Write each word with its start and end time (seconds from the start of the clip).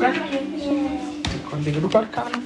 Godt? 0.00 1.64
Ligger 1.64 1.80
du 1.80 1.88
godt, 1.88 2.12
Karla? 2.12 2.36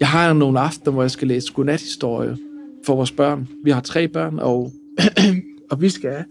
Jeg 0.00 0.08
har 0.08 0.32
nogle 0.32 0.60
aftener, 0.60 0.92
hvor 0.92 1.02
jeg 1.02 1.10
skal 1.10 1.28
læse 1.28 1.52
godnathistorie 1.52 2.36
for 2.86 2.94
vores 2.94 3.12
børn. 3.12 3.48
Vi 3.64 3.70
har 3.70 3.80
tre 3.80 4.08
børn, 4.08 4.38
og, 4.38 4.72
og 5.70 5.80
vi 5.80 5.88
skal 5.88 6.24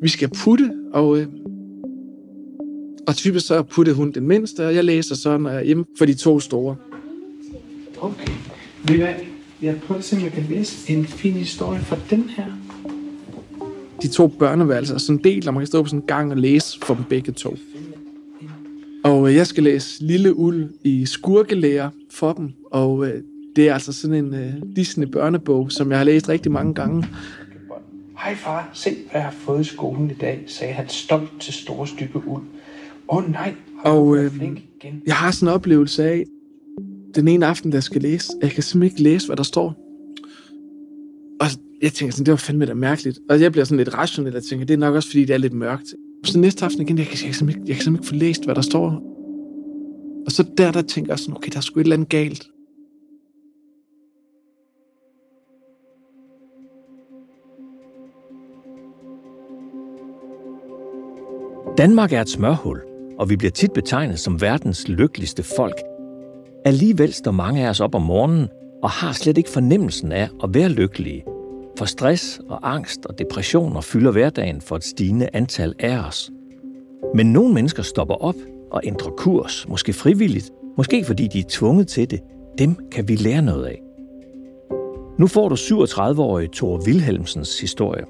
vi 0.00 0.08
skal 0.08 0.28
putte, 0.44 0.72
og, 0.92 1.18
øh, 1.18 1.26
og 3.06 3.16
typisk 3.16 3.46
så 3.46 3.62
putte 3.62 3.94
hun 3.94 4.12
den 4.12 4.28
mindste, 4.28 4.66
og 4.66 4.74
jeg 4.74 4.84
læser 4.84 5.14
så, 5.14 5.38
når 5.38 5.50
jeg 5.50 5.60
er 5.60 5.64
hjemme 5.64 5.84
for 5.98 6.04
de 6.04 6.14
to 6.14 6.40
store. 6.40 6.76
Okay. 8.00 8.28
Vil 8.84 8.98
jeg, 8.98 9.26
jeg 9.62 9.80
prøver 9.86 9.98
at 9.98 10.04
se, 10.04 10.16
om 10.16 10.22
jeg 10.22 10.32
kan 10.32 10.46
læse 10.50 10.92
en 10.92 11.06
fin 11.06 11.32
historie 11.32 11.80
fra 11.80 11.96
den 12.10 12.30
her. 12.36 12.44
De 14.02 14.08
to 14.08 14.26
børneværelser 14.26 14.94
er 14.94 14.98
sådan 14.98 15.20
delt, 15.24 15.48
og 15.48 15.54
man 15.54 15.60
kan 15.60 15.66
stå 15.66 15.82
på 15.82 15.88
sådan 15.88 16.00
en 16.00 16.06
gang 16.06 16.30
og 16.30 16.36
læse 16.36 16.78
for 16.82 16.94
dem 16.94 17.04
begge 17.04 17.32
to. 17.32 17.56
Og 19.04 19.28
øh, 19.28 19.34
jeg 19.34 19.46
skal 19.46 19.64
læse 19.64 20.04
Lille 20.04 20.34
Uld 20.34 20.68
i 20.84 21.06
skurkelærer 21.06 21.90
for 22.10 22.32
dem, 22.32 22.52
og 22.72 23.06
øh, 23.06 23.22
det 23.56 23.68
er 23.68 23.74
altså 23.74 23.92
sådan 23.92 24.24
en 24.24 24.34
øh, 24.34 24.52
Disney 24.76 25.06
børnebog, 25.06 25.72
som 25.72 25.90
jeg 25.90 25.98
har 25.98 26.04
læst 26.04 26.28
rigtig 26.28 26.52
mange 26.52 26.74
gange. 26.74 27.06
Hej 28.18 28.34
far, 28.34 28.70
se 28.72 28.90
hvad 28.90 29.20
jeg 29.20 29.22
har 29.22 29.34
fået 29.38 29.60
i 29.60 29.64
skolen 29.64 30.10
i 30.10 30.14
dag, 30.14 30.44
sagde 30.46 30.72
han 30.72 30.88
stolt 30.88 31.40
til 31.40 31.54
store 31.54 31.86
stykke 31.86 32.16
uld. 32.26 32.42
Åh 33.08 33.16
oh, 33.16 33.32
nej, 33.32 33.54
og 33.84 34.16
øh, 34.16 34.34
igen. 34.36 35.02
jeg 35.06 35.14
har 35.14 35.30
sådan 35.30 35.48
en 35.48 35.54
oplevelse 35.54 36.04
af, 36.04 36.24
den 37.14 37.28
ene 37.28 37.46
aften, 37.46 37.72
der 37.72 37.80
skal 37.80 38.02
læse, 38.02 38.32
jeg 38.42 38.50
kan 38.50 38.62
simpelthen 38.62 38.96
ikke 38.96 39.10
læse, 39.10 39.26
hvad 39.26 39.36
der 39.36 39.42
står. 39.42 39.74
Og 41.40 41.46
jeg 41.82 41.92
tænker 41.92 42.12
sådan, 42.12 42.26
det 42.26 42.32
var 42.32 42.36
fandme 42.36 42.66
da 42.66 42.74
mærkeligt. 42.74 43.18
Og 43.30 43.40
jeg 43.40 43.52
bliver 43.52 43.64
sådan 43.64 43.76
lidt 43.76 43.94
rationel, 43.94 44.36
og 44.36 44.42
tænker, 44.42 44.66
det 44.66 44.74
er 44.74 44.78
nok 44.78 44.94
også, 44.94 45.08
fordi 45.08 45.24
det 45.24 45.34
er 45.34 45.38
lidt 45.38 45.52
mørkt. 45.52 45.94
Så 46.24 46.38
næste 46.38 46.64
aften 46.64 46.82
igen, 46.82 46.98
jeg 46.98 47.06
kan, 47.06 47.18
jeg 47.26 47.34
kan, 47.34 47.48
ikke, 47.48 47.60
jeg 47.66 47.76
kan 47.76 47.84
simpelthen 47.84 47.94
ikke 47.94 48.06
få 48.08 48.14
læst, 48.14 48.44
hvad 48.44 48.54
der 48.54 48.62
står. 48.62 48.86
Og 50.26 50.32
så 50.32 50.44
der, 50.58 50.72
der 50.72 50.82
tænker 50.82 51.12
jeg 51.12 51.18
sådan, 51.18 51.36
okay, 51.36 51.50
der 51.50 51.56
er 51.56 51.60
sgu 51.60 51.80
et 51.80 51.84
eller 51.84 51.96
andet 51.96 52.08
galt. 52.08 52.48
Danmark 61.78 62.12
er 62.12 62.20
et 62.20 62.28
smørhul, 62.28 62.80
og 63.18 63.30
vi 63.30 63.36
bliver 63.36 63.50
tit 63.50 63.72
betegnet 63.72 64.18
som 64.18 64.40
verdens 64.40 64.88
lykkeligste 64.88 65.42
folk. 65.42 65.82
Alligevel 66.64 67.12
står 67.12 67.30
mange 67.30 67.66
af 67.66 67.70
os 67.70 67.80
op 67.80 67.94
om 67.94 68.02
morgenen 68.02 68.48
og 68.82 68.90
har 68.90 69.12
slet 69.12 69.38
ikke 69.38 69.50
fornemmelsen 69.50 70.12
af 70.12 70.28
at 70.42 70.54
være 70.54 70.68
lykkelige. 70.68 71.33
For 71.78 71.84
stress 71.84 72.40
og 72.48 72.74
angst 72.74 73.06
og 73.06 73.18
depressioner 73.18 73.80
fylder 73.80 74.10
hverdagen 74.10 74.60
for 74.60 74.76
et 74.76 74.84
stigende 74.84 75.28
antal 75.32 75.74
af 75.78 75.98
os. 75.98 76.30
Men 77.14 77.32
nogle 77.32 77.54
mennesker 77.54 77.82
stopper 77.82 78.14
op 78.14 78.34
og 78.70 78.80
ændrer 78.84 79.10
kurs, 79.10 79.68
måske 79.68 79.92
frivilligt, 79.92 80.50
måske 80.76 81.04
fordi 81.04 81.28
de 81.28 81.38
er 81.38 81.44
tvunget 81.48 81.88
til 81.88 82.10
det. 82.10 82.20
Dem 82.58 82.76
kan 82.92 83.08
vi 83.08 83.16
lære 83.16 83.42
noget 83.42 83.64
af. 83.64 83.80
Nu 85.18 85.26
får 85.26 85.48
du 85.48 85.54
37-årige 85.54 86.48
Thor 86.52 86.82
Wilhelmsens 86.86 87.60
historie. 87.60 88.04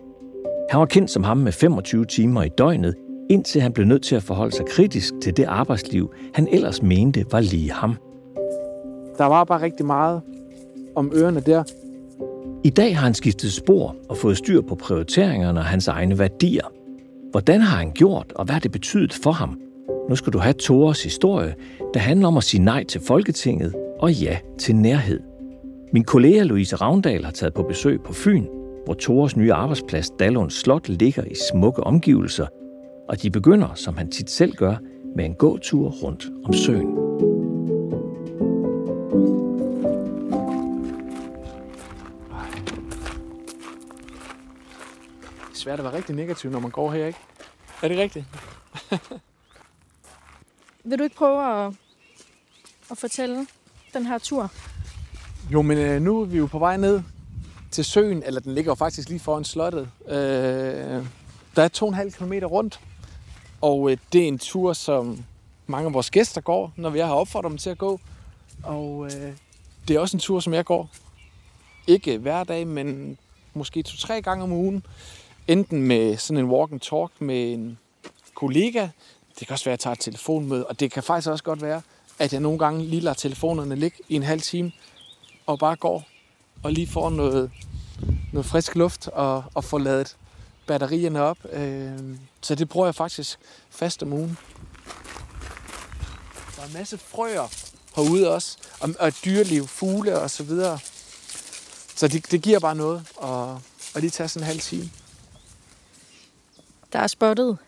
Han 0.71 0.81
var 0.81 0.87
kendt 0.87 1.11
som 1.11 1.25
ham 1.25 1.37
med 1.37 1.53
25 1.53 2.05
timer 2.05 2.43
i 2.43 2.49
døgnet 2.49 2.95
indtil 3.31 3.61
han 3.61 3.73
blev 3.73 3.87
nødt 3.87 4.03
til 4.03 4.17
at 4.17 4.23
forholde 4.23 4.57
sig 4.57 4.67
kritisk 4.67 5.15
til 5.23 5.37
det 5.37 5.45
arbejdsliv, 5.45 6.15
han 6.35 6.49
ellers 6.53 6.83
mente 6.83 7.25
var 7.31 7.41
lige 7.41 7.73
ham. 7.73 7.97
Der 9.19 9.25
var 9.25 9.45
bare 9.45 9.63
rigtig 9.63 9.87
meget 9.87 10.23
om 10.95 11.13
ørerne 11.15 11.41
der. 11.41 11.63
I 12.65 12.71
dag 12.71 12.97
har 12.97 13.05
han 13.05 13.15
skiftet 13.15 13.53
spor 13.53 13.97
og 14.09 14.17
fået 14.17 14.39
styr 14.39 14.61
på 14.61 14.75
prioriteringerne 14.75 15.61
og 15.61 15.65
hans 15.65 15.89
egne 15.89 16.19
værdier. 16.19 16.73
Hvordan 17.31 17.61
har 17.61 17.77
han 17.77 17.93
gjort, 17.93 18.33
og 18.37 18.45
hvad 18.45 18.53
har 18.53 18.61
det 18.61 18.73
betydet 18.73 19.13
for 19.13 19.33
ham? 19.33 19.61
Nu 20.09 20.17
skal 20.17 20.33
du 20.33 20.39
have 20.39 20.53
Tores 20.53 21.03
historie, 21.03 21.55
der 21.95 22.01
handler 22.01 22.29
om 22.29 22.37
at 22.37 22.45
sige 22.45 22.63
nej 22.63 22.85
til 22.85 23.01
Folketinget 23.01 23.75
og 24.01 24.13
ja 24.13 24.39
til 24.59 24.77
nærhed. 24.77 25.21
Min 25.93 26.05
kollega 26.05 26.43
Louise 26.43 26.77
Ravndal 26.77 27.25
har 27.25 27.33
taget 27.33 27.55
på 27.55 27.63
besøg 27.63 28.01
på 28.01 28.13
Fyn, 28.13 28.45
hvor 28.85 28.95
Tores 28.95 29.37
nye 29.37 29.53
arbejdsplads 29.53 30.11
Dallund 30.11 30.51
Slot 30.51 30.89
ligger 30.89 31.25
i 31.25 31.35
smukke 31.51 31.85
omgivelser– 31.85 32.47
og 33.09 33.23
de 33.23 33.31
begynder, 33.31 33.75
som 33.75 33.97
han 33.97 34.11
tit 34.11 34.31
selv 34.31 34.53
gør, 34.53 34.77
med 35.17 35.25
en 35.25 35.35
gåtur 35.35 35.89
rundt 35.89 36.27
om 36.45 36.53
søen. 36.53 37.04
Svært 45.65 45.79
at 45.79 45.85
være 45.85 45.95
rigtig 45.95 46.15
negativ, 46.15 46.51
når 46.51 46.61
man 46.61 46.71
går 46.71 46.93
her, 46.93 47.07
ikke? 47.07 47.19
Er 47.83 47.89
det 47.89 47.99
rigtigt? 47.99 48.25
Vil 50.85 50.99
du 50.99 51.05
ikke 51.05 51.17
prøve 51.17 51.67
at, 51.67 51.73
at 52.91 52.99
fortælle 52.99 53.47
den 53.95 54.07
her 54.07 54.19
tur? 54.19 54.51
Jo, 55.53 55.63
men 55.63 55.79
øh, 55.79 56.03
nu 56.03 56.21
er 56.21 56.25
vi 56.25 56.39
jo 56.39 56.47
på 56.47 56.59
vej 56.59 56.77
ned 56.77 57.03
til 57.71 57.85
søen, 57.85 58.23
eller 58.23 58.41
den 58.41 58.55
ligger 58.55 58.71
jo 58.71 58.75
faktisk 58.75 59.09
lige 59.09 59.21
foran 59.21 59.45
slottet. 59.45 59.89
Øh, 60.07 60.15
der 61.57 61.63
er 61.63 61.69
2,5 62.09 62.11
km 62.11 62.33
rundt, 62.33 62.81
og 63.61 63.91
øh, 63.91 63.97
det 64.13 64.23
er 64.23 64.29
en 64.29 64.39
tur, 64.39 64.73
som 64.73 65.25
mange 65.67 65.87
af 65.87 65.95
vores 65.95 66.11
gæster 66.11 66.41
går, 66.41 66.73
når 66.77 66.91
vi 66.91 66.99
har 66.99 67.13
opfordret 67.15 67.51
dem 67.51 67.59
til 67.59 67.71
at 67.71 67.79
gå. 67.79 68.01
Og 68.63 69.05
øh, 69.07 69.33
det 69.89 69.97
er 69.97 70.01
også 70.01 70.17
en 70.17 70.21
tur, 70.21 70.41
som 70.41 70.55
jeg 70.55 70.65
går. 70.65 70.91
Ikke 71.87 72.19
hver 72.19 72.45
dag, 72.45 72.67
men 72.67 73.19
måske 73.55 73.83
to-tre 73.83 74.23
gange 74.23 74.45
om 74.45 74.53
ugen. 74.53 74.85
Enten 75.49 75.83
med 75.83 76.17
sådan 76.17 76.45
en 76.45 76.51
walk 76.51 76.73
and 76.73 76.81
talk 76.81 77.11
med 77.19 77.53
en 77.53 77.79
kollega. 78.35 78.89
Det 79.39 79.47
kan 79.47 79.53
også 79.53 79.65
være, 79.65 79.73
at 79.73 79.79
jeg 79.79 79.81
tager 79.81 79.93
et 79.93 80.01
telefonmøde. 80.01 80.67
Og 80.67 80.81
det 80.81 80.93
kan 80.93 81.03
faktisk 81.03 81.29
også 81.29 81.45
godt 81.45 81.63
være, 81.63 81.83
at 82.19 82.33
jeg 82.33 82.41
nogle 82.41 82.59
gange 82.59 82.85
lige 82.85 83.01
lader 83.01 83.15
telefonerne 83.15 83.77
ligge 83.77 83.99
i 84.09 84.15
en 84.15 84.23
halv 84.23 84.41
time. 84.41 84.73
Og 85.47 85.59
bare 85.59 85.77
går 85.77 86.05
og 86.63 86.73
lige 86.73 86.87
får 86.87 87.11
noget, 87.11 87.51
noget 88.33 88.47
frisk 88.47 88.75
luft 88.75 89.09
og, 89.09 89.45
og 89.55 89.65
får 89.65 89.79
lavet 89.79 90.17
batterierne 90.67 91.23
op. 91.23 91.39
Øh, 91.53 92.01
så 92.41 92.55
det 92.55 92.69
bruger 92.69 92.87
jeg 92.87 92.95
faktisk 92.95 93.39
fast 93.71 94.03
om 94.03 94.13
ugen. 94.13 94.39
Der 96.57 96.63
er 96.63 96.67
en 96.67 96.73
masse 96.73 96.99
frøer 96.99 97.49
herude 97.97 98.35
også, 98.35 98.57
og, 98.81 98.95
og 98.99 99.13
dyreliv, 99.25 99.67
fugle 99.67 100.19
og 100.19 100.31
så 100.31 100.43
videre. 100.43 100.79
Så 101.97 102.09
det, 102.09 102.31
det 102.31 102.43
giver 102.43 102.59
bare 102.59 102.75
noget 102.75 103.07
at, 103.23 103.49
at 103.95 104.01
lige 104.01 104.11
tage 104.11 104.29
sådan 104.29 104.43
en 104.43 104.47
halv 104.47 104.61
time. 104.61 104.91
Der 106.95 107.01
er 107.01 107.07
spottet. 107.07 107.59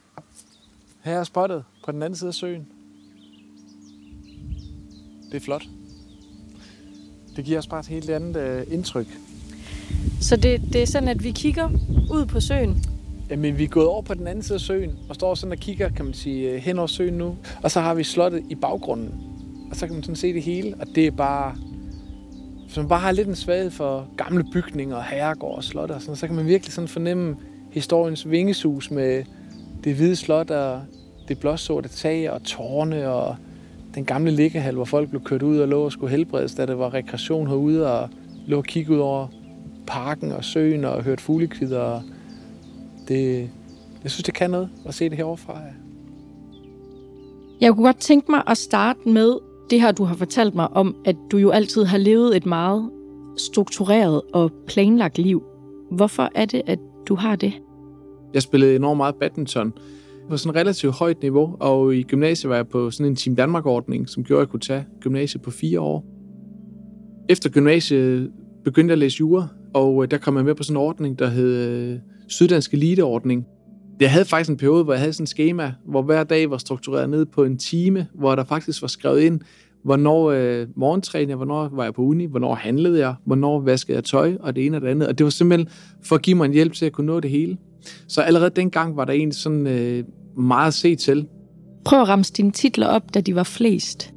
Her 1.04 1.18
er 1.18 1.24
spottet 1.24 1.64
på 1.84 1.92
den 1.92 2.02
anden 2.02 2.16
side 2.16 2.28
af 2.28 2.34
søen. 2.34 2.66
Det 5.32 5.34
er 5.34 5.40
flot. 5.40 5.62
Det 7.36 7.44
giver 7.44 7.58
os 7.58 7.66
bare 7.66 7.80
et 7.80 7.86
helt 7.86 8.10
andet 8.10 8.36
øh, 8.36 8.66
indtryk. 8.70 9.06
Så 10.20 10.36
det, 10.36 10.62
det 10.72 10.82
er 10.82 10.86
sådan, 10.86 11.08
at 11.08 11.24
vi 11.24 11.30
kigger 11.30 11.70
ud 12.10 12.26
på 12.26 12.40
søen, 12.40 12.84
Jamen, 13.30 13.58
vi 13.58 13.64
er 13.64 13.68
gået 13.68 13.86
over 13.86 14.02
på 14.02 14.14
den 14.14 14.26
anden 14.26 14.42
side 14.42 14.54
af 14.54 14.60
søen, 14.60 14.98
og 15.08 15.14
står 15.14 15.34
sådan 15.34 15.52
og 15.52 15.58
kigger, 15.58 15.88
kan 15.88 16.04
man 16.04 16.14
sige, 16.14 16.50
øh, 16.50 16.56
hen 16.56 16.78
over 16.78 16.86
søen 16.86 17.14
nu. 17.14 17.36
Og 17.62 17.70
så 17.70 17.80
har 17.80 17.94
vi 17.94 18.04
slottet 18.04 18.44
i 18.50 18.54
baggrunden. 18.54 19.14
Og 19.70 19.76
så 19.76 19.86
kan 19.86 19.94
man 19.94 20.02
sådan 20.02 20.16
se 20.16 20.32
det 20.32 20.42
hele, 20.42 20.76
og 20.80 20.86
det 20.94 21.06
er 21.06 21.10
bare... 21.10 21.56
Hvis 22.64 22.76
man 22.76 22.88
bare 22.88 23.00
har 23.00 23.12
lidt 23.12 23.28
en 23.28 23.36
svaghed 23.36 23.70
for 23.70 24.08
gamle 24.16 24.44
bygninger, 24.52 25.00
herregård 25.00 25.56
og 25.56 25.64
slot 25.64 25.90
og 25.90 26.00
sådan, 26.00 26.16
så 26.16 26.26
kan 26.26 26.36
man 26.36 26.46
virkelig 26.46 26.72
sådan 26.72 26.88
fornemme 26.88 27.36
historiens 27.76 28.30
vingesus 28.30 28.90
med 28.90 29.24
det 29.84 29.94
hvide 29.94 30.16
slot 30.16 30.50
og 30.50 30.80
det 31.28 31.38
blåsorte 31.38 31.88
tag 31.88 32.30
og 32.30 32.42
tårne 32.42 33.08
og 33.08 33.36
den 33.94 34.04
gamle 34.04 34.30
liggehal, 34.30 34.74
hvor 34.74 34.84
folk 34.84 35.08
blev 35.10 35.22
kørt 35.24 35.42
ud 35.42 35.58
og 35.58 35.68
lå 35.68 35.84
og 35.84 35.92
skulle 35.92 36.10
helbredes, 36.10 36.54
da 36.54 36.66
det 36.66 36.78
var 36.78 36.94
rekreation 36.94 37.46
herude 37.46 38.00
og 38.00 38.08
lå 38.46 38.56
og 38.56 38.64
kigge 38.64 38.92
ud 38.92 38.98
over 38.98 39.26
parken 39.86 40.32
og 40.32 40.44
søen 40.44 40.84
og 40.84 41.02
hørte 41.02 41.22
fuglekvider 41.22 41.80
og 41.80 42.02
det, 43.08 43.50
jeg 44.02 44.10
synes, 44.10 44.22
det 44.22 44.34
kan 44.34 44.50
noget 44.50 44.68
at 44.86 44.94
se 44.94 45.08
det 45.08 45.16
herovre 45.16 45.36
fra. 45.36 45.60
Jeg 47.60 47.74
kunne 47.74 47.86
godt 47.86 48.00
tænke 48.00 48.30
mig 48.30 48.42
at 48.46 48.58
starte 48.58 49.08
med 49.08 49.38
det 49.70 49.80
her, 49.80 49.92
du 49.92 50.04
har 50.04 50.14
fortalt 50.14 50.54
mig 50.54 50.68
om, 50.68 50.96
at 51.04 51.16
du 51.30 51.36
jo 51.36 51.50
altid 51.50 51.84
har 51.84 51.98
levet 51.98 52.36
et 52.36 52.46
meget 52.46 52.90
struktureret 53.36 54.22
og 54.32 54.52
planlagt 54.66 55.18
liv. 55.18 55.42
Hvorfor 55.90 56.30
er 56.34 56.44
det, 56.44 56.62
at 56.66 56.78
du 57.08 57.14
har 57.14 57.36
det? 57.36 57.52
Jeg 58.36 58.42
spillede 58.42 58.76
enormt 58.76 58.96
meget 58.96 59.14
badminton 59.14 59.72
på 60.28 60.36
sådan 60.36 60.50
et 60.50 60.56
relativt 60.56 60.92
højt 60.92 61.22
niveau, 61.22 61.56
og 61.60 61.96
i 61.96 62.02
gymnasiet 62.02 62.50
var 62.50 62.56
jeg 62.56 62.68
på 62.68 62.90
sådan 62.90 63.06
en 63.06 63.16
Team 63.16 63.36
Danmark-ordning, 63.36 64.08
som 64.08 64.24
gjorde, 64.24 64.40
at 64.40 64.46
jeg 64.46 64.50
kunne 64.50 64.60
tage 64.60 64.84
gymnasiet 65.00 65.42
på 65.42 65.50
fire 65.50 65.80
år. 65.80 66.04
Efter 67.28 67.50
gymnasiet 67.50 68.30
begyndte 68.64 68.92
jeg 68.92 68.94
at 68.94 68.98
læse 68.98 69.16
jura, 69.20 69.48
og 69.74 70.02
øh, 70.02 70.10
der 70.10 70.18
kom 70.18 70.36
jeg 70.36 70.44
med 70.44 70.54
på 70.54 70.62
sådan 70.62 70.76
en 70.76 70.82
ordning, 70.82 71.18
der 71.18 71.28
hed 71.28 71.68
øh, 71.68 71.98
Syddansk 72.28 72.74
Elite-ordning. 72.74 73.46
Jeg 74.00 74.10
havde 74.10 74.24
faktisk 74.24 74.50
en 74.50 74.56
periode, 74.56 74.84
hvor 74.84 74.92
jeg 74.92 75.00
havde 75.00 75.12
sådan 75.12 75.24
et 75.24 75.28
schema, 75.28 75.72
hvor 75.86 76.02
hver 76.02 76.24
dag 76.24 76.50
var 76.50 76.58
struktureret 76.58 77.10
ned 77.10 77.26
på 77.26 77.44
en 77.44 77.58
time, 77.58 78.06
hvor 78.14 78.34
der 78.34 78.44
faktisk 78.44 78.82
var 78.82 78.88
skrevet 78.88 79.20
ind, 79.20 79.40
hvornår 79.84 80.30
øh, 80.30 80.66
morgentrænede 80.76 81.28
jeg, 81.28 81.36
hvornår 81.36 81.68
var 81.72 81.84
jeg 81.84 81.94
på 81.94 82.02
uni, 82.02 82.24
hvornår 82.24 82.54
handlede 82.54 82.98
jeg, 82.98 83.14
hvornår 83.24 83.60
vaskede 83.60 83.96
jeg 83.96 84.04
tøj, 84.04 84.36
og 84.40 84.56
det 84.56 84.66
ene 84.66 84.76
og 84.76 84.80
det 84.80 84.88
andet. 84.88 85.08
Og 85.08 85.18
det 85.18 85.24
var 85.24 85.30
simpelthen 85.30 85.68
for 86.02 86.16
at 86.16 86.22
give 86.22 86.36
mig 86.36 86.44
en 86.44 86.52
hjælp 86.52 86.72
til 86.72 86.86
at 86.86 86.92
kunne 86.92 87.06
nå 87.06 87.20
det 87.20 87.30
hele. 87.30 87.56
Så 88.08 88.22
allerede 88.22 88.50
dengang 88.50 88.96
var 88.96 89.04
der 89.04 89.12
egentlig 89.12 89.38
sådan 89.38 89.66
øh, 89.66 90.04
meget 90.36 90.68
at 90.68 90.74
se 90.74 90.96
til. 90.96 91.26
Prøv 91.84 92.00
at 92.00 92.08
ramse 92.08 92.32
dine 92.32 92.50
titler 92.50 92.86
op, 92.86 93.14
da 93.14 93.20
de 93.20 93.34
var 93.34 93.42
flest. 93.42 94.14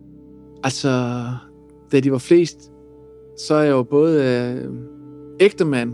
Altså, 0.63 1.23
da 1.91 1.99
de 1.99 2.11
var 2.11 2.17
flest, 2.17 2.71
så 3.37 3.55
er 3.55 3.63
jeg 3.63 3.71
jo 3.71 3.83
både 3.83 4.23
øh, 4.23 4.69
ægtemand, 5.39 5.93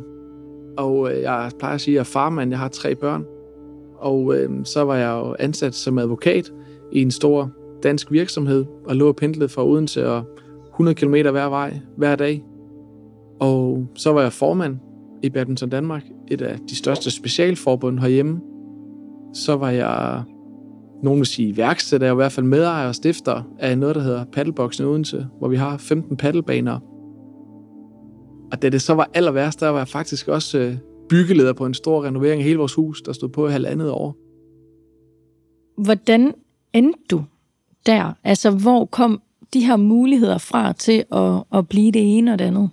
og 0.78 1.14
øh, 1.14 1.22
jeg 1.22 1.52
plejer 1.60 1.76
at 1.76 1.82
sige, 1.82 1.94
at 1.94 1.96
jeg 1.96 2.00
er 2.00 2.04
farmand. 2.04 2.52
Jeg 2.52 2.60
har 2.60 2.68
tre 2.68 2.96
børn. 2.96 3.26
Og 3.98 4.36
øh, 4.36 4.50
så 4.64 4.84
var 4.84 4.96
jeg 4.96 5.10
jo 5.10 5.36
ansat 5.40 5.76
som 5.76 5.98
advokat 5.98 6.52
i 6.92 7.02
en 7.02 7.12
stor 7.12 7.52
dansk 7.84 8.12
virksomhed, 8.12 8.66
og 8.86 8.96
lå 8.96 9.08
og 9.08 9.16
pendlede 9.16 9.50
fra 9.50 9.66
Odense 9.66 10.10
og 10.10 10.24
100 10.70 10.96
km 10.96 11.14
hver 11.14 11.50
vej 11.50 11.80
hver 11.98 12.16
dag. 12.16 12.44
Og 13.40 13.88
så 13.96 14.12
var 14.12 14.22
jeg 14.22 14.34
formand 14.34 14.78
i 15.26 15.30
Badminton 15.30 15.70
Danmark, 15.70 16.04
et 16.28 16.42
af 16.42 16.60
de 16.70 16.76
største 16.76 17.12
specialforbund 17.12 18.00
herhjemme. 18.00 18.42
Så 19.34 19.56
var 19.56 19.70
jeg, 19.70 20.24
nogen 21.04 21.20
vil 21.20 21.26
sige 21.26 21.58
værksætter, 21.58 22.08
jeg 22.08 22.14
i 22.14 22.16
hvert 22.16 22.32
fald 22.32 22.46
medejer 22.46 22.88
og 22.88 22.96
stifter 22.96 23.44
af 23.60 23.78
noget, 23.78 23.96
der 23.96 24.02
hedder 24.02 24.26
Paddleboxen 24.26 24.86
Odense, 24.86 25.28
hvor 25.40 25.48
vi 25.48 25.56
har 25.56 25.78
15 25.78 26.18
paddelbaner. 26.18 26.80
Og 28.52 28.62
da 28.62 28.70
det 28.70 28.82
så 28.82 28.94
var 28.94 29.10
aller 29.14 29.32
værst, 29.32 29.60
der 29.60 29.68
var 29.68 29.78
jeg 29.78 29.88
faktisk 29.88 30.28
også 30.28 30.58
øh, 30.58 30.78
byggeleder 31.10 31.54
på 31.54 31.66
en 31.66 31.74
stor 31.74 32.06
renovering 32.06 32.40
af 32.40 32.46
hele 32.46 32.58
vores 32.58 32.74
hus, 32.74 33.02
der 33.02 33.14
stod 33.14 33.30
på 33.30 33.48
i 33.48 33.52
halvandet 33.52 33.92
år. 33.92 34.16
Hvordan 35.84 36.34
endte 36.74 37.00
du 37.12 37.24
der? 37.86 38.14
Altså, 38.24 38.52
hvor 38.52 38.86
kom 38.86 39.22
de 39.54 39.66
her 39.66 39.76
muligheder 39.76 40.38
fra 40.38 40.74
til 40.74 41.04
at, 41.12 41.44
at 41.54 41.68
blive 41.68 41.92
det 41.92 42.18
ene 42.18 42.34
og 42.34 42.40
det 42.40 42.46
andet? 42.46 42.70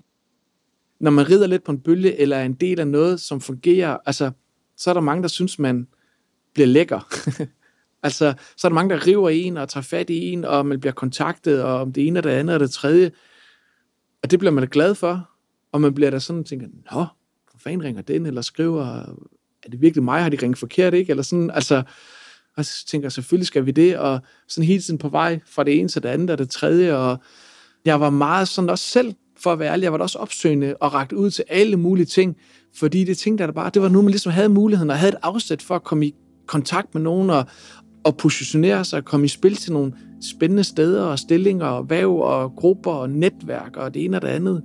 Når 1.03 1.11
man 1.11 1.31
rider 1.31 1.47
lidt 1.47 1.65
på 1.65 1.73
en 1.73 1.81
bølge, 1.81 2.21
eller 2.21 2.37
er 2.37 2.45
en 2.45 2.53
del 2.53 2.81
af 2.81 2.87
noget, 2.87 3.21
som 3.21 3.41
fungerer, 3.41 3.97
altså, 4.07 4.31
så 4.77 4.91
er 4.91 4.95
der 4.95 5.01
mange, 5.01 5.23
der 5.23 5.29
synes, 5.29 5.59
man 5.59 5.87
bliver 6.55 6.67
lækker. 6.67 7.01
altså, 8.03 8.35
så 8.57 8.67
er 8.67 8.69
der 8.69 8.75
mange, 8.75 8.95
der 8.95 9.07
river 9.07 9.29
i 9.29 9.43
en 9.43 9.57
og 9.57 9.69
tager 9.69 9.83
fat 9.83 10.11
i 10.11 10.31
en, 10.31 10.45
og 10.45 10.67
man 10.67 10.81
bliver 10.81 10.93
kontaktet, 10.93 11.63
og 11.63 11.81
om 11.81 11.93
det 11.93 12.07
ene 12.07 12.21
og 12.21 12.23
det 12.23 12.31
andet 12.31 12.55
og 12.55 12.61
det 12.61 12.71
tredje. 12.71 13.11
Og 14.23 14.31
det 14.31 14.39
bliver 14.39 14.53
man 14.53 14.63
da 14.63 14.69
glad 14.73 14.95
for. 14.95 15.31
Og 15.73 15.81
man 15.81 15.95
bliver 15.95 16.11
da 16.11 16.19
sådan 16.19 16.41
og 16.41 16.47
tænker, 16.47 16.67
nå, 16.67 17.07
hvor 17.51 17.59
fanden 17.59 17.85
ringer 17.85 18.03
den, 18.03 18.27
eller 18.27 18.43
skriver, 18.43 18.87
er 19.63 19.71
det 19.71 19.81
virkelig 19.81 20.05
mig, 20.05 20.23
har 20.23 20.29
de 20.29 20.39
ringet 20.43 20.59
forkert, 20.59 20.95
ikke? 20.95 21.11
Eller 21.11 21.23
sådan, 21.23 21.51
altså, 21.51 21.83
og 22.57 22.65
så 22.65 22.87
tænker 22.87 23.07
jeg, 23.07 23.13
selvfølgelig 23.13 23.47
skal 23.47 23.67
vi 23.67 23.71
det, 23.71 23.99
og 23.99 24.21
sådan 24.49 24.67
hele 24.67 24.83
tiden 24.83 24.99
på 24.99 25.09
vej 25.09 25.41
fra 25.47 25.65
det 25.65 25.79
ene 25.79 25.89
til 25.89 26.03
det 26.03 26.09
andet 26.09 26.31
og 26.31 26.39
det 26.39 26.51
tredje, 26.51 26.97
og 26.97 27.19
jeg 27.85 28.01
var 28.01 28.11
meget 28.11 28.49
sådan 28.49 28.71
også 28.71 28.85
selv, 28.85 29.15
for 29.43 29.53
at 29.53 29.59
være 29.59 29.73
ærlig, 29.73 29.85
jeg 29.85 29.93
var 29.93 29.99
da 29.99 30.03
også 30.03 30.19
opsøgende 30.19 30.75
og 30.81 30.95
ragt 30.95 31.13
ud 31.13 31.31
til 31.31 31.45
alle 31.49 31.77
mulige 31.77 32.07
ting, 32.07 32.37
fordi 32.75 33.05
det 33.05 33.19
tænkte 33.19 33.43
jeg 33.43 33.49
da 33.49 33.53
bare, 33.53 33.71
det 33.75 33.83
var 33.83 33.89
nu, 33.89 34.03
man 34.03 34.11
ligesom 34.11 34.33
havde 34.33 34.49
muligheden, 34.49 34.91
og 34.91 34.99
havde 34.99 35.13
et 35.13 35.19
afsæt 35.23 35.63
for 35.63 35.75
at 35.75 35.85
komme 35.85 36.07
i 36.07 36.15
kontakt 36.47 36.95
med 36.95 37.03
nogen, 37.03 37.31
og, 37.31 37.45
og 38.05 38.17
positionere 38.17 38.85
sig 38.85 38.99
og 38.99 39.05
komme 39.05 39.27
i 39.27 39.29
spil 39.29 39.57
til 39.57 39.73
nogle 39.73 39.93
spændende 40.23 40.65
steder 40.65 41.05
og 41.05 41.19
stillinger 41.19 41.67
og 41.67 41.91
væv 41.91 42.17
og 42.17 42.53
grupper 42.57 42.91
og 42.91 43.11
netværk 43.11 43.77
og 43.77 43.95
det 43.95 44.05
ene 44.05 44.17
og 44.17 44.23
det 44.23 44.29
andet. 44.29 44.63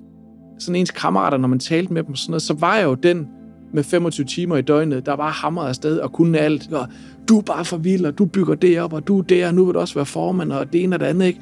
Sådan 0.59 0.75
ens 0.75 0.91
kammerater, 0.91 1.38
når 1.38 1.47
man 1.47 1.59
talte 1.59 1.94
med 1.94 2.03
dem, 2.03 2.15
sådan 2.15 2.31
noget, 2.31 2.41
så 2.41 2.53
var 2.53 2.75
jeg 2.75 2.85
jo 2.85 2.94
den, 2.94 3.27
med 3.74 3.83
25 3.83 4.25
timer 4.25 4.57
i 4.57 4.62
døgnet, 4.62 5.06
der 5.06 5.13
var 5.13 5.29
hamret 5.29 5.68
afsted 5.68 6.00
og 6.00 6.13
kunne 6.13 6.39
alt. 6.39 6.74
Og 6.74 6.88
du 7.29 7.38
er 7.38 7.41
bare 7.41 7.65
for 7.65 7.77
vild, 7.77 8.06
og 8.06 8.18
du 8.18 8.25
bygger 8.25 8.56
det 8.56 8.81
op, 8.81 8.94
og 8.94 9.07
du 9.07 9.19
er 9.19 9.24
der, 9.24 9.47
og 9.47 9.53
nu 9.53 9.65
vil 9.65 9.74
du 9.74 9.79
også 9.79 9.95
være 9.95 10.06
formand, 10.06 10.51
og 10.51 10.74
det 10.74 10.83
ene 10.83 10.95
og 10.95 11.00
det 11.00 11.06
andet, 11.06 11.25
ikke? 11.25 11.39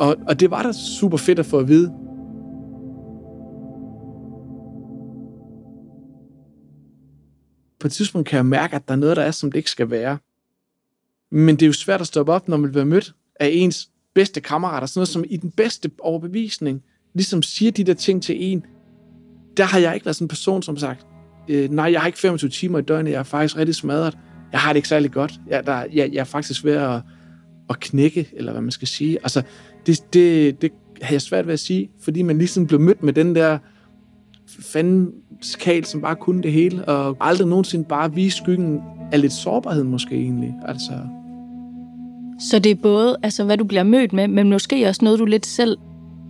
Og, 0.00 0.16
og 0.28 0.40
det 0.40 0.50
var 0.50 0.62
da 0.62 0.72
super 0.72 1.16
fedt 1.16 1.38
at 1.38 1.46
få 1.46 1.58
at 1.58 1.68
vide. 1.68 1.94
På 7.80 7.86
et 7.86 7.92
tidspunkt 7.92 8.28
kan 8.28 8.36
jeg 8.36 8.46
mærke, 8.46 8.76
at 8.76 8.88
der 8.88 8.94
er 8.94 8.98
noget, 8.98 9.16
der 9.16 9.22
er, 9.22 9.30
som 9.30 9.52
det 9.52 9.58
ikke 9.58 9.70
skal 9.70 9.90
være. 9.90 10.18
Men 11.30 11.56
det 11.56 11.62
er 11.62 11.66
jo 11.66 11.72
svært 11.72 12.00
at 12.00 12.06
stoppe 12.06 12.32
op, 12.32 12.48
når 12.48 12.56
man 12.56 12.70
bliver 12.70 12.84
mødt 12.84 13.14
af 13.40 13.50
ens 13.52 13.90
bedste 14.14 14.40
kammerater. 14.40 14.86
Sådan 14.86 14.98
noget, 14.98 15.08
som 15.08 15.24
i 15.28 15.36
den 15.36 15.50
bedste 15.50 15.90
overbevisning 16.00 16.82
ligesom 17.14 17.42
siger 17.42 17.72
de 17.72 17.84
der 17.84 17.94
ting 17.94 18.22
til 18.22 18.52
en, 18.52 18.64
der 19.56 19.64
har 19.64 19.78
jeg 19.78 19.94
ikke 19.94 20.06
været 20.06 20.16
sådan 20.16 20.24
en 20.24 20.28
person, 20.28 20.62
som 20.62 20.76
sagt, 20.76 21.06
øh, 21.48 21.70
nej, 21.70 21.92
jeg 21.92 22.00
har 22.00 22.06
ikke 22.06 22.18
25 22.18 22.50
timer 22.50 22.78
i 22.78 22.82
døgnet, 22.82 23.10
jeg 23.10 23.18
er 23.18 23.22
faktisk 23.22 23.56
rigtig 23.56 23.74
smadret. 23.74 24.18
Jeg 24.52 24.60
har 24.60 24.72
det 24.72 24.76
ikke 24.76 24.88
særlig 24.88 25.12
godt. 25.12 25.40
Jeg, 25.46 25.66
der, 25.66 25.76
jeg, 25.76 26.10
jeg 26.12 26.20
er 26.20 26.24
faktisk 26.24 26.64
ved 26.64 26.72
at, 26.72 27.02
at 27.70 27.80
knække, 27.80 28.28
eller 28.32 28.52
hvad 28.52 28.62
man 28.62 28.70
skal 28.70 28.88
sige. 28.88 29.18
Altså, 29.22 29.42
det, 29.88 30.12
det, 30.12 30.62
det 30.62 30.72
har 31.02 31.14
jeg 31.14 31.22
svært 31.22 31.46
ved 31.46 31.52
at 31.52 31.60
sige, 31.60 31.90
fordi 32.00 32.22
man 32.22 32.38
ligesom 32.38 32.66
blev 32.66 32.80
mødt 32.80 33.02
med 33.02 33.12
den 33.12 33.34
der 33.34 33.58
fanden 34.48 35.10
skal, 35.40 35.84
som 35.84 36.00
bare 36.00 36.16
kunne 36.16 36.42
det 36.42 36.52
hele, 36.52 36.84
og 36.84 37.16
aldrig 37.20 37.48
nogensinde 37.48 37.84
bare 37.84 38.14
vise 38.14 38.36
skyggen 38.36 38.80
af 39.12 39.20
lidt 39.20 39.32
sårbarhed 39.32 39.84
måske 39.84 40.14
egentlig. 40.14 40.54
Altså. 40.66 40.92
Så 42.40 42.58
det 42.58 42.70
er 42.70 42.74
både, 42.82 43.16
altså, 43.22 43.44
hvad 43.44 43.56
du 43.56 43.64
bliver 43.64 43.82
mødt 43.82 44.12
med, 44.12 44.28
men 44.28 44.50
måske 44.50 44.88
også 44.88 45.04
noget, 45.04 45.18
du 45.18 45.24
lidt 45.24 45.46
selv 45.46 45.78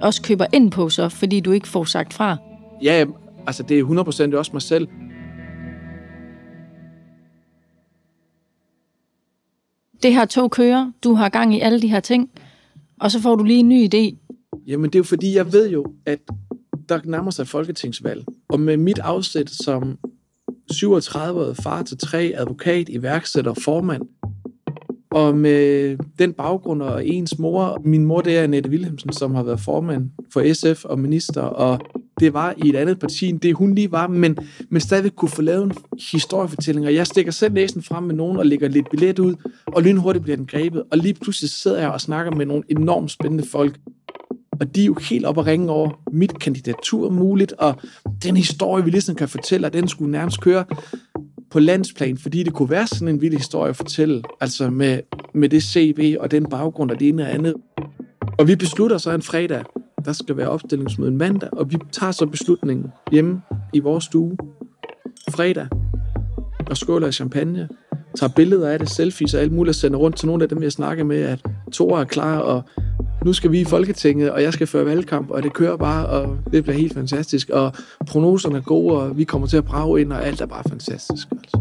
også 0.00 0.22
køber 0.22 0.46
ind 0.52 0.70
på 0.70 0.88
så, 0.88 1.08
fordi 1.08 1.40
du 1.40 1.52
ikke 1.52 1.68
får 1.68 1.84
sagt 1.84 2.14
fra 2.14 2.36
ja, 2.82 3.04
altså 3.46 3.62
det 3.62 3.78
er 3.78 4.32
100% 4.32 4.36
også 4.36 4.50
mig 4.52 4.62
selv. 4.62 4.88
Det 10.02 10.12
her 10.12 10.24
tog 10.24 10.50
kører, 10.50 10.92
du 11.04 11.14
har 11.14 11.28
gang 11.28 11.54
i 11.54 11.60
alle 11.60 11.82
de 11.82 11.88
her 11.88 12.00
ting, 12.00 12.30
og 13.00 13.10
så 13.10 13.20
får 13.20 13.36
du 13.36 13.44
lige 13.44 13.58
en 13.58 13.68
ny 13.68 13.88
idé. 13.94 14.16
Jamen 14.66 14.90
det 14.90 14.94
er 14.94 14.98
jo 14.98 15.04
fordi, 15.04 15.36
jeg 15.36 15.52
ved 15.52 15.70
jo, 15.70 15.86
at 16.06 16.18
der 16.88 17.00
nærmer 17.04 17.30
sig 17.30 17.48
folketingsvalg. 17.48 18.24
Og 18.48 18.60
med 18.60 18.76
mit 18.76 18.98
afsæt 18.98 19.50
som 19.50 19.98
37-årig 20.72 21.56
far 21.56 21.82
til 21.82 21.98
tre, 21.98 22.32
advokat, 22.36 22.88
iværksætter, 22.88 23.54
formand, 23.54 24.02
og 25.10 25.36
med 25.36 25.96
den 26.18 26.32
baggrund 26.32 26.82
og 26.82 27.06
ens 27.06 27.38
mor, 27.38 27.82
min 27.84 28.04
mor 28.04 28.20
det 28.20 28.38
er 28.38 28.42
Annette 28.42 28.70
Wilhelmsen, 28.70 29.12
som 29.12 29.34
har 29.34 29.42
været 29.42 29.60
formand 29.60 30.10
for 30.32 30.52
SF 30.52 30.84
og 30.84 30.98
minister, 30.98 31.42
og 31.42 31.80
det 32.20 32.32
var 32.32 32.54
i 32.56 32.68
et 32.68 32.76
andet 32.76 32.98
parti, 32.98 33.28
end 33.28 33.40
det 33.40 33.54
hun 33.54 33.74
lige 33.74 33.92
var, 33.92 34.06
men, 34.06 34.36
men 34.68 34.80
stadigvæk 34.80 35.12
kunne 35.16 35.28
få 35.28 35.42
lavet 35.42 35.64
en 35.64 35.72
historiefortælling, 36.12 36.86
og 36.86 36.94
jeg 36.94 37.06
stikker 37.06 37.32
selv 37.32 37.54
næsen 37.54 37.82
frem 37.82 38.02
med 38.02 38.14
nogen 38.14 38.36
og 38.36 38.46
lægger 38.46 38.68
lidt 38.68 38.90
billet 38.90 39.18
ud, 39.18 39.34
og 39.66 39.82
lynhurtigt 39.82 40.22
bliver 40.22 40.36
den 40.36 40.46
grebet, 40.46 40.82
og 40.90 40.98
lige 40.98 41.14
pludselig 41.14 41.50
sidder 41.50 41.80
jeg 41.80 41.90
og 41.90 42.00
snakker 42.00 42.32
med 42.32 42.46
nogle 42.46 42.62
enormt 42.68 43.10
spændende 43.10 43.44
folk, 43.52 43.78
og 44.60 44.74
de 44.74 44.82
er 44.82 44.86
jo 44.86 44.94
helt 44.94 45.24
op 45.24 45.38
og 45.38 45.46
ringe 45.46 45.70
over 45.70 45.90
mit 46.12 46.38
kandidatur 46.38 47.10
muligt, 47.10 47.52
og 47.52 47.74
den 48.22 48.36
historie, 48.36 48.84
vi 48.84 48.90
ligesom 48.90 49.14
kan 49.14 49.28
fortælle, 49.28 49.68
den 49.68 49.88
skulle 49.88 50.12
nærmest 50.12 50.40
køre 50.40 50.64
på 51.50 51.58
landsplan, 51.58 52.18
fordi 52.18 52.42
det 52.42 52.52
kunne 52.52 52.70
være 52.70 52.86
sådan 52.86 53.08
en 53.08 53.20
vild 53.20 53.36
historie 53.36 53.70
at 53.70 53.76
fortælle, 53.76 54.22
altså 54.40 54.70
med, 54.70 55.00
med 55.34 55.48
det 55.48 55.62
CV 55.62 56.16
og 56.20 56.30
den 56.30 56.46
baggrund 56.46 56.90
og 56.90 57.00
det 57.00 57.08
ene 57.08 57.22
og 57.22 57.34
andet. 57.34 57.54
Og 58.38 58.48
vi 58.48 58.56
beslutter 58.56 58.98
så 58.98 59.10
en 59.10 59.22
fredag, 59.22 59.64
der 60.04 60.12
skal 60.12 60.36
være 60.36 60.48
opstillingsmøde 60.48 61.10
en 61.10 61.16
mandag, 61.16 61.48
og 61.52 61.70
vi 61.70 61.76
tager 61.92 62.12
så 62.12 62.26
beslutningen 62.26 62.92
hjemme 63.12 63.40
i 63.72 63.78
vores 63.78 64.04
stue 64.04 64.36
fredag, 65.30 65.68
og 66.70 66.76
skåler 66.76 67.08
i 67.08 67.12
champagne, 67.12 67.68
tager 68.16 68.32
billeder 68.36 68.68
af 68.68 68.78
det, 68.78 68.90
selfies 68.90 69.34
og 69.34 69.40
alt 69.40 69.52
muligt, 69.52 69.70
og 69.70 69.74
sender 69.74 69.98
rundt 69.98 70.16
til 70.16 70.26
nogle 70.26 70.42
af 70.42 70.48
dem, 70.48 70.62
jeg 70.62 70.72
snakker 70.72 71.04
med, 71.04 71.22
at 71.22 71.44
to 71.72 71.88
er 71.88 72.04
klar, 72.04 72.38
og 72.38 72.62
nu 73.24 73.32
skal 73.32 73.52
vi 73.52 73.60
i 73.60 73.64
Folketinget, 73.64 74.30
og 74.30 74.42
jeg 74.42 74.52
skal 74.52 74.66
føre 74.66 74.84
valgkamp, 74.84 75.30
og 75.30 75.42
det 75.42 75.52
kører 75.52 75.76
bare, 75.76 76.06
og 76.06 76.38
det 76.52 76.62
bliver 76.62 76.76
helt 76.76 76.94
fantastisk, 76.94 77.50
og 77.50 77.72
prognoserne 78.06 78.56
er 78.56 78.62
gode, 78.62 78.96
og 78.96 79.18
vi 79.18 79.24
kommer 79.24 79.46
til 79.46 79.56
at 79.56 79.64
brage 79.64 80.00
ind, 80.00 80.12
og 80.12 80.26
alt 80.26 80.40
er 80.40 80.46
bare 80.46 80.62
fantastisk. 80.68 81.28
Altså. 81.32 81.57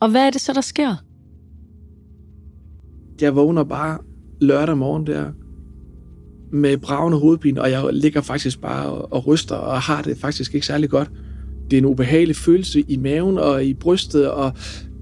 Og 0.00 0.10
hvad 0.10 0.26
er 0.26 0.30
det 0.30 0.40
så, 0.40 0.52
der 0.52 0.60
sker? 0.60 0.96
Jeg 3.20 3.36
vågner 3.36 3.64
bare 3.64 3.98
lørdag 4.40 4.78
morgen 4.78 5.06
der 5.06 5.32
med 6.52 6.76
bravende 6.76 7.18
hovedpine, 7.18 7.62
og 7.62 7.70
jeg 7.70 7.88
ligger 7.92 8.20
faktisk 8.20 8.60
bare 8.60 8.90
og, 8.92 9.26
ryster 9.26 9.54
og 9.54 9.80
har 9.80 10.02
det 10.02 10.18
faktisk 10.18 10.54
ikke 10.54 10.66
særlig 10.66 10.90
godt. 10.90 11.10
Det 11.70 11.76
er 11.76 11.78
en 11.78 11.84
ubehagelig 11.84 12.36
følelse 12.36 12.80
i 12.80 12.96
maven 12.96 13.38
og 13.38 13.64
i 13.64 13.74
brystet, 13.74 14.30
og 14.30 14.52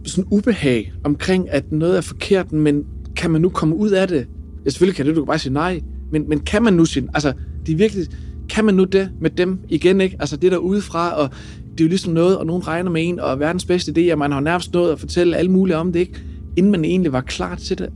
sådan 0.04 0.28
ubehag 0.30 0.92
omkring, 1.04 1.50
at 1.50 1.72
noget 1.72 1.96
er 1.96 2.00
forkert, 2.00 2.52
men 2.52 2.86
kan 3.16 3.30
man 3.30 3.40
nu 3.40 3.48
komme 3.48 3.76
ud 3.76 3.90
af 3.90 4.08
det? 4.08 4.26
Ja, 4.64 4.70
selvfølgelig 4.70 4.96
kan 4.96 5.06
det, 5.06 5.16
du 5.16 5.20
kan 5.20 5.26
bare 5.26 5.38
sige 5.38 5.52
nej, 5.52 5.80
men, 6.12 6.28
men 6.28 6.40
kan 6.40 6.62
man 6.62 6.72
nu 6.72 6.84
sige, 6.84 7.08
altså, 7.14 7.32
det 7.66 7.72
er 7.72 7.76
virkelig, 7.76 8.06
kan 8.48 8.64
man 8.64 8.74
nu 8.74 8.84
det 8.84 9.10
med 9.20 9.30
dem 9.30 9.58
igen, 9.68 10.00
ikke? 10.00 10.16
Altså 10.20 10.36
det 10.36 10.52
der 10.52 10.58
udefra, 10.58 11.10
og 11.10 11.30
det 11.78 11.84
er 11.84 11.86
jo 11.86 11.88
ligesom 11.88 12.12
noget, 12.12 12.38
og 12.38 12.46
nogen 12.46 12.66
regner 12.66 12.90
med 12.90 13.08
en, 13.08 13.20
og 13.20 13.40
verdens 13.40 13.64
bedste 13.64 13.92
idé, 13.96 14.00
at 14.00 14.18
man 14.18 14.32
har 14.32 14.40
nærmest 14.40 14.72
nået 14.72 14.92
at 14.92 15.00
fortælle 15.00 15.36
alle 15.36 15.50
mulige 15.50 15.76
om 15.76 15.92
det, 15.92 16.00
ikke? 16.00 16.22
Inden 16.56 16.72
man 16.72 16.84
egentlig 16.84 17.12
var 17.12 17.20
klar 17.20 17.54
til 17.54 17.78
det. 17.78 17.88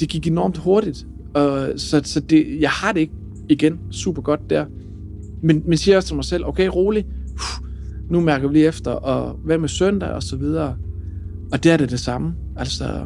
Det 0.00 0.08
gik 0.08 0.26
enormt 0.26 0.58
hurtigt, 0.58 1.06
og 1.34 1.68
så, 1.76 2.00
så 2.04 2.20
det, 2.20 2.60
jeg 2.60 2.70
har 2.70 2.92
det 2.92 3.00
ikke 3.00 3.12
igen 3.48 3.78
super 3.90 4.22
godt 4.22 4.50
der. 4.50 4.64
Men, 5.42 5.62
men 5.66 5.78
siger 5.78 5.96
også 5.96 6.08
til 6.08 6.16
mig 6.16 6.24
selv, 6.24 6.44
okay, 6.46 6.66
rolig, 6.66 7.06
nu 8.10 8.20
mærker 8.20 8.48
vi 8.48 8.54
lige 8.54 8.66
efter, 8.66 8.90
og 8.90 9.38
hvad 9.44 9.58
med 9.58 9.68
søndag, 9.68 10.08
og 10.08 10.22
så 10.22 10.36
videre. 10.36 10.76
Og 11.52 11.64
det 11.64 11.72
er 11.72 11.76
det 11.76 11.90
det 11.90 12.00
samme. 12.00 12.34
Altså, 12.56 13.04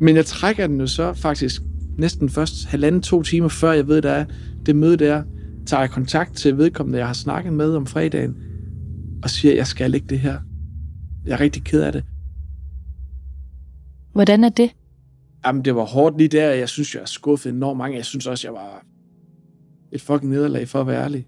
men 0.00 0.16
jeg 0.16 0.26
trækker 0.26 0.66
den 0.66 0.80
jo 0.80 0.86
så 0.86 1.12
faktisk 1.12 1.62
næsten 1.98 2.28
først 2.28 2.66
halvanden, 2.66 3.00
to 3.00 3.22
timer 3.22 3.48
før 3.48 3.72
jeg 3.72 3.88
ved, 3.88 4.02
der 4.02 4.10
er 4.10 4.24
det 4.66 4.76
møde 4.76 4.96
der, 4.96 5.22
tager 5.66 5.80
jeg 5.80 5.90
kontakt 5.90 6.36
til 6.36 6.58
vedkommende, 6.58 6.98
jeg 6.98 7.06
har 7.06 7.14
snakket 7.14 7.52
med 7.52 7.74
om 7.74 7.86
fredagen, 7.86 8.36
og 9.22 9.30
siger, 9.30 9.52
at 9.52 9.58
jeg 9.58 9.66
skal 9.66 9.94
ikke 9.94 10.06
det 10.06 10.20
her. 10.20 10.38
Jeg 11.26 11.32
er 11.32 11.40
rigtig 11.40 11.64
ked 11.64 11.82
af 11.82 11.92
det. 11.92 12.04
Hvordan 14.12 14.44
er 14.44 14.48
det? 14.48 14.70
Jamen, 15.46 15.64
det 15.64 15.74
var 15.74 15.84
hårdt 15.84 16.18
lige 16.18 16.28
der. 16.28 16.50
Jeg 16.50 16.68
synes, 16.68 16.94
jeg 16.94 17.00
er 17.00 17.06
skuffet 17.06 17.52
enormt 17.52 17.78
mange. 17.78 17.96
Jeg 17.96 18.04
synes 18.04 18.26
også, 18.26 18.48
jeg 18.48 18.54
var 18.54 18.84
et 19.92 20.00
fucking 20.00 20.32
nederlag, 20.32 20.68
for 20.68 20.80
at 20.80 20.86
være 20.86 21.04
ærlig. 21.04 21.26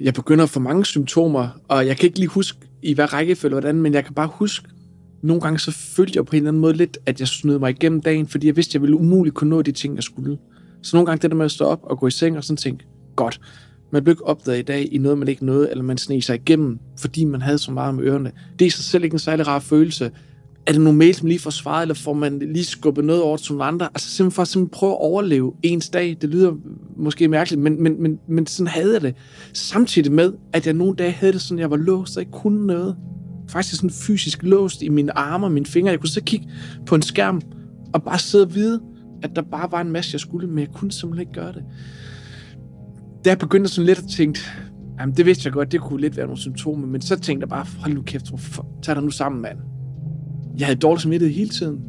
Jeg 0.00 0.14
begynder 0.14 0.44
at 0.44 0.50
få 0.50 0.60
mange 0.60 0.84
symptomer, 0.84 1.60
og 1.68 1.86
jeg 1.86 1.96
kan 1.96 2.06
ikke 2.06 2.18
lige 2.18 2.28
huske 2.28 2.58
i 2.82 2.94
hvad 2.94 3.12
rækkefølge 3.12 3.54
hvordan, 3.54 3.74
men 3.74 3.94
jeg 3.94 4.04
kan 4.04 4.14
bare 4.14 4.30
huske, 4.32 4.68
nogle 5.22 5.42
gange 5.42 5.58
så 5.58 5.70
følte 5.70 6.12
jeg 6.16 6.26
på 6.26 6.30
en 6.30 6.36
eller 6.36 6.50
anden 6.50 6.60
måde 6.60 6.74
lidt, 6.74 6.98
at 7.06 7.20
jeg 7.20 7.28
snød 7.28 7.58
mig 7.58 7.70
igennem 7.70 8.00
dagen, 8.00 8.26
fordi 8.26 8.46
jeg 8.46 8.56
vidste, 8.56 8.70
at 8.70 8.74
jeg 8.74 8.82
ville 8.82 8.96
umuligt 8.96 9.34
kunne 9.34 9.50
nå 9.50 9.62
de 9.62 9.72
ting, 9.72 9.96
jeg 9.96 10.02
skulle. 10.02 10.38
Så 10.82 10.96
nogle 10.96 11.06
gange 11.06 11.22
det 11.22 11.30
der 11.30 11.36
med 11.36 11.44
at 11.44 11.50
stå 11.50 11.64
op 11.64 11.80
og 11.82 11.98
gå 11.98 12.06
i 12.06 12.10
seng 12.10 12.36
og 12.36 12.44
sådan 12.44 12.56
tænke, 12.56 12.86
godt, 13.16 13.40
man 13.94 14.04
blev 14.04 14.12
ikke 14.12 14.26
opdaget 14.26 14.58
i 14.58 14.62
dag 14.62 14.88
i 14.92 14.98
noget, 14.98 15.18
man 15.18 15.28
ikke 15.28 15.46
nåede, 15.46 15.70
eller 15.70 15.84
man 15.84 15.98
sneg 15.98 16.24
sig 16.24 16.34
igennem, 16.34 16.78
fordi 16.98 17.24
man 17.24 17.42
havde 17.42 17.58
så 17.58 17.72
meget 17.72 17.94
med 17.94 18.04
ørerne. 18.04 18.32
Det 18.58 18.64
er 18.64 18.66
i 18.66 18.70
sig 18.70 18.84
selv 18.84 19.04
ikke 19.04 19.14
en 19.14 19.18
særlig 19.18 19.46
rar 19.46 19.58
følelse. 19.58 20.10
Er 20.66 20.72
det 20.72 20.80
nogle 20.80 20.98
mails, 20.98 21.22
man 21.22 21.28
lige 21.28 21.38
får 21.38 21.50
svaret, 21.50 21.82
eller 21.82 21.94
får 21.94 22.12
man 22.12 22.38
lige 22.38 22.64
skubbet 22.64 23.04
noget 23.04 23.22
over 23.22 23.36
til 23.36 23.52
nogle 23.52 23.64
andre? 23.64 23.86
Altså 23.86 24.10
simpelthen 24.10 24.34
for 24.34 24.42
at 24.42 24.48
simpelthen 24.48 24.78
prøve 24.78 24.92
at 24.92 25.00
overleve 25.00 25.52
ens 25.62 25.90
dag. 25.90 26.16
Det 26.20 26.28
lyder 26.28 26.52
måske 26.96 27.28
mærkeligt, 27.28 27.62
men, 27.62 27.82
men, 27.82 28.02
men, 28.02 28.18
men 28.28 28.46
sådan 28.46 28.66
havde 28.66 28.92
jeg 28.92 29.00
det. 29.02 29.14
Samtidig 29.52 30.12
med, 30.12 30.32
at 30.52 30.66
jeg 30.66 30.74
nogle 30.74 30.96
dage 30.96 31.12
havde 31.12 31.32
det 31.32 31.40
sådan, 31.40 31.58
at 31.58 31.62
jeg 31.62 31.70
var 31.70 31.76
låst 31.76 32.16
og 32.16 32.22
ikke 32.22 32.32
kunne 32.32 32.66
noget. 32.66 32.96
Faktisk 33.48 33.76
sådan 33.76 33.90
fysisk 33.90 34.42
låst 34.42 34.82
i 34.82 34.88
mine 34.88 35.18
arme 35.18 35.46
og 35.46 35.52
mine 35.52 35.66
fingre. 35.66 35.90
Jeg 35.90 36.00
kunne 36.00 36.08
så 36.08 36.22
kigge 36.22 36.48
på 36.86 36.94
en 36.94 37.02
skærm 37.02 37.40
og 37.92 38.02
bare 38.02 38.18
sidde 38.18 38.44
og 38.44 38.54
vide, 38.54 38.80
at 39.22 39.30
der 39.36 39.42
bare 39.42 39.72
var 39.72 39.80
en 39.80 39.90
masse, 39.90 40.10
jeg 40.12 40.20
skulle, 40.20 40.48
men 40.48 40.58
jeg 40.58 40.68
kunne 40.74 40.92
simpelthen 40.92 41.28
ikke 41.28 41.40
gøre 41.40 41.52
det 41.52 41.64
der 43.24 43.34
begyndte 43.34 43.62
jeg 43.62 43.70
sådan 43.70 43.86
lidt 43.86 43.98
at 43.98 44.04
tænke, 44.04 44.40
jamen 45.00 45.16
det 45.16 45.26
vidste 45.26 45.46
jeg 45.46 45.52
godt, 45.52 45.72
det 45.72 45.80
kunne 45.80 46.00
lidt 46.00 46.16
være 46.16 46.26
nogle 46.26 46.40
symptomer, 46.40 46.86
men 46.86 47.00
så 47.00 47.20
tænkte 47.20 47.44
jeg 47.44 47.48
bare, 47.48 47.66
hold 47.78 47.94
nu 47.94 48.02
kæft, 48.02 48.32
tag 48.82 48.94
dig 48.94 49.04
nu 49.04 49.10
sammen, 49.10 49.42
mand. 49.42 49.58
Jeg 50.58 50.66
havde 50.66 50.78
dårlig 50.78 51.00
samvittighed 51.02 51.36
hele 51.36 51.50
tiden. 51.50 51.80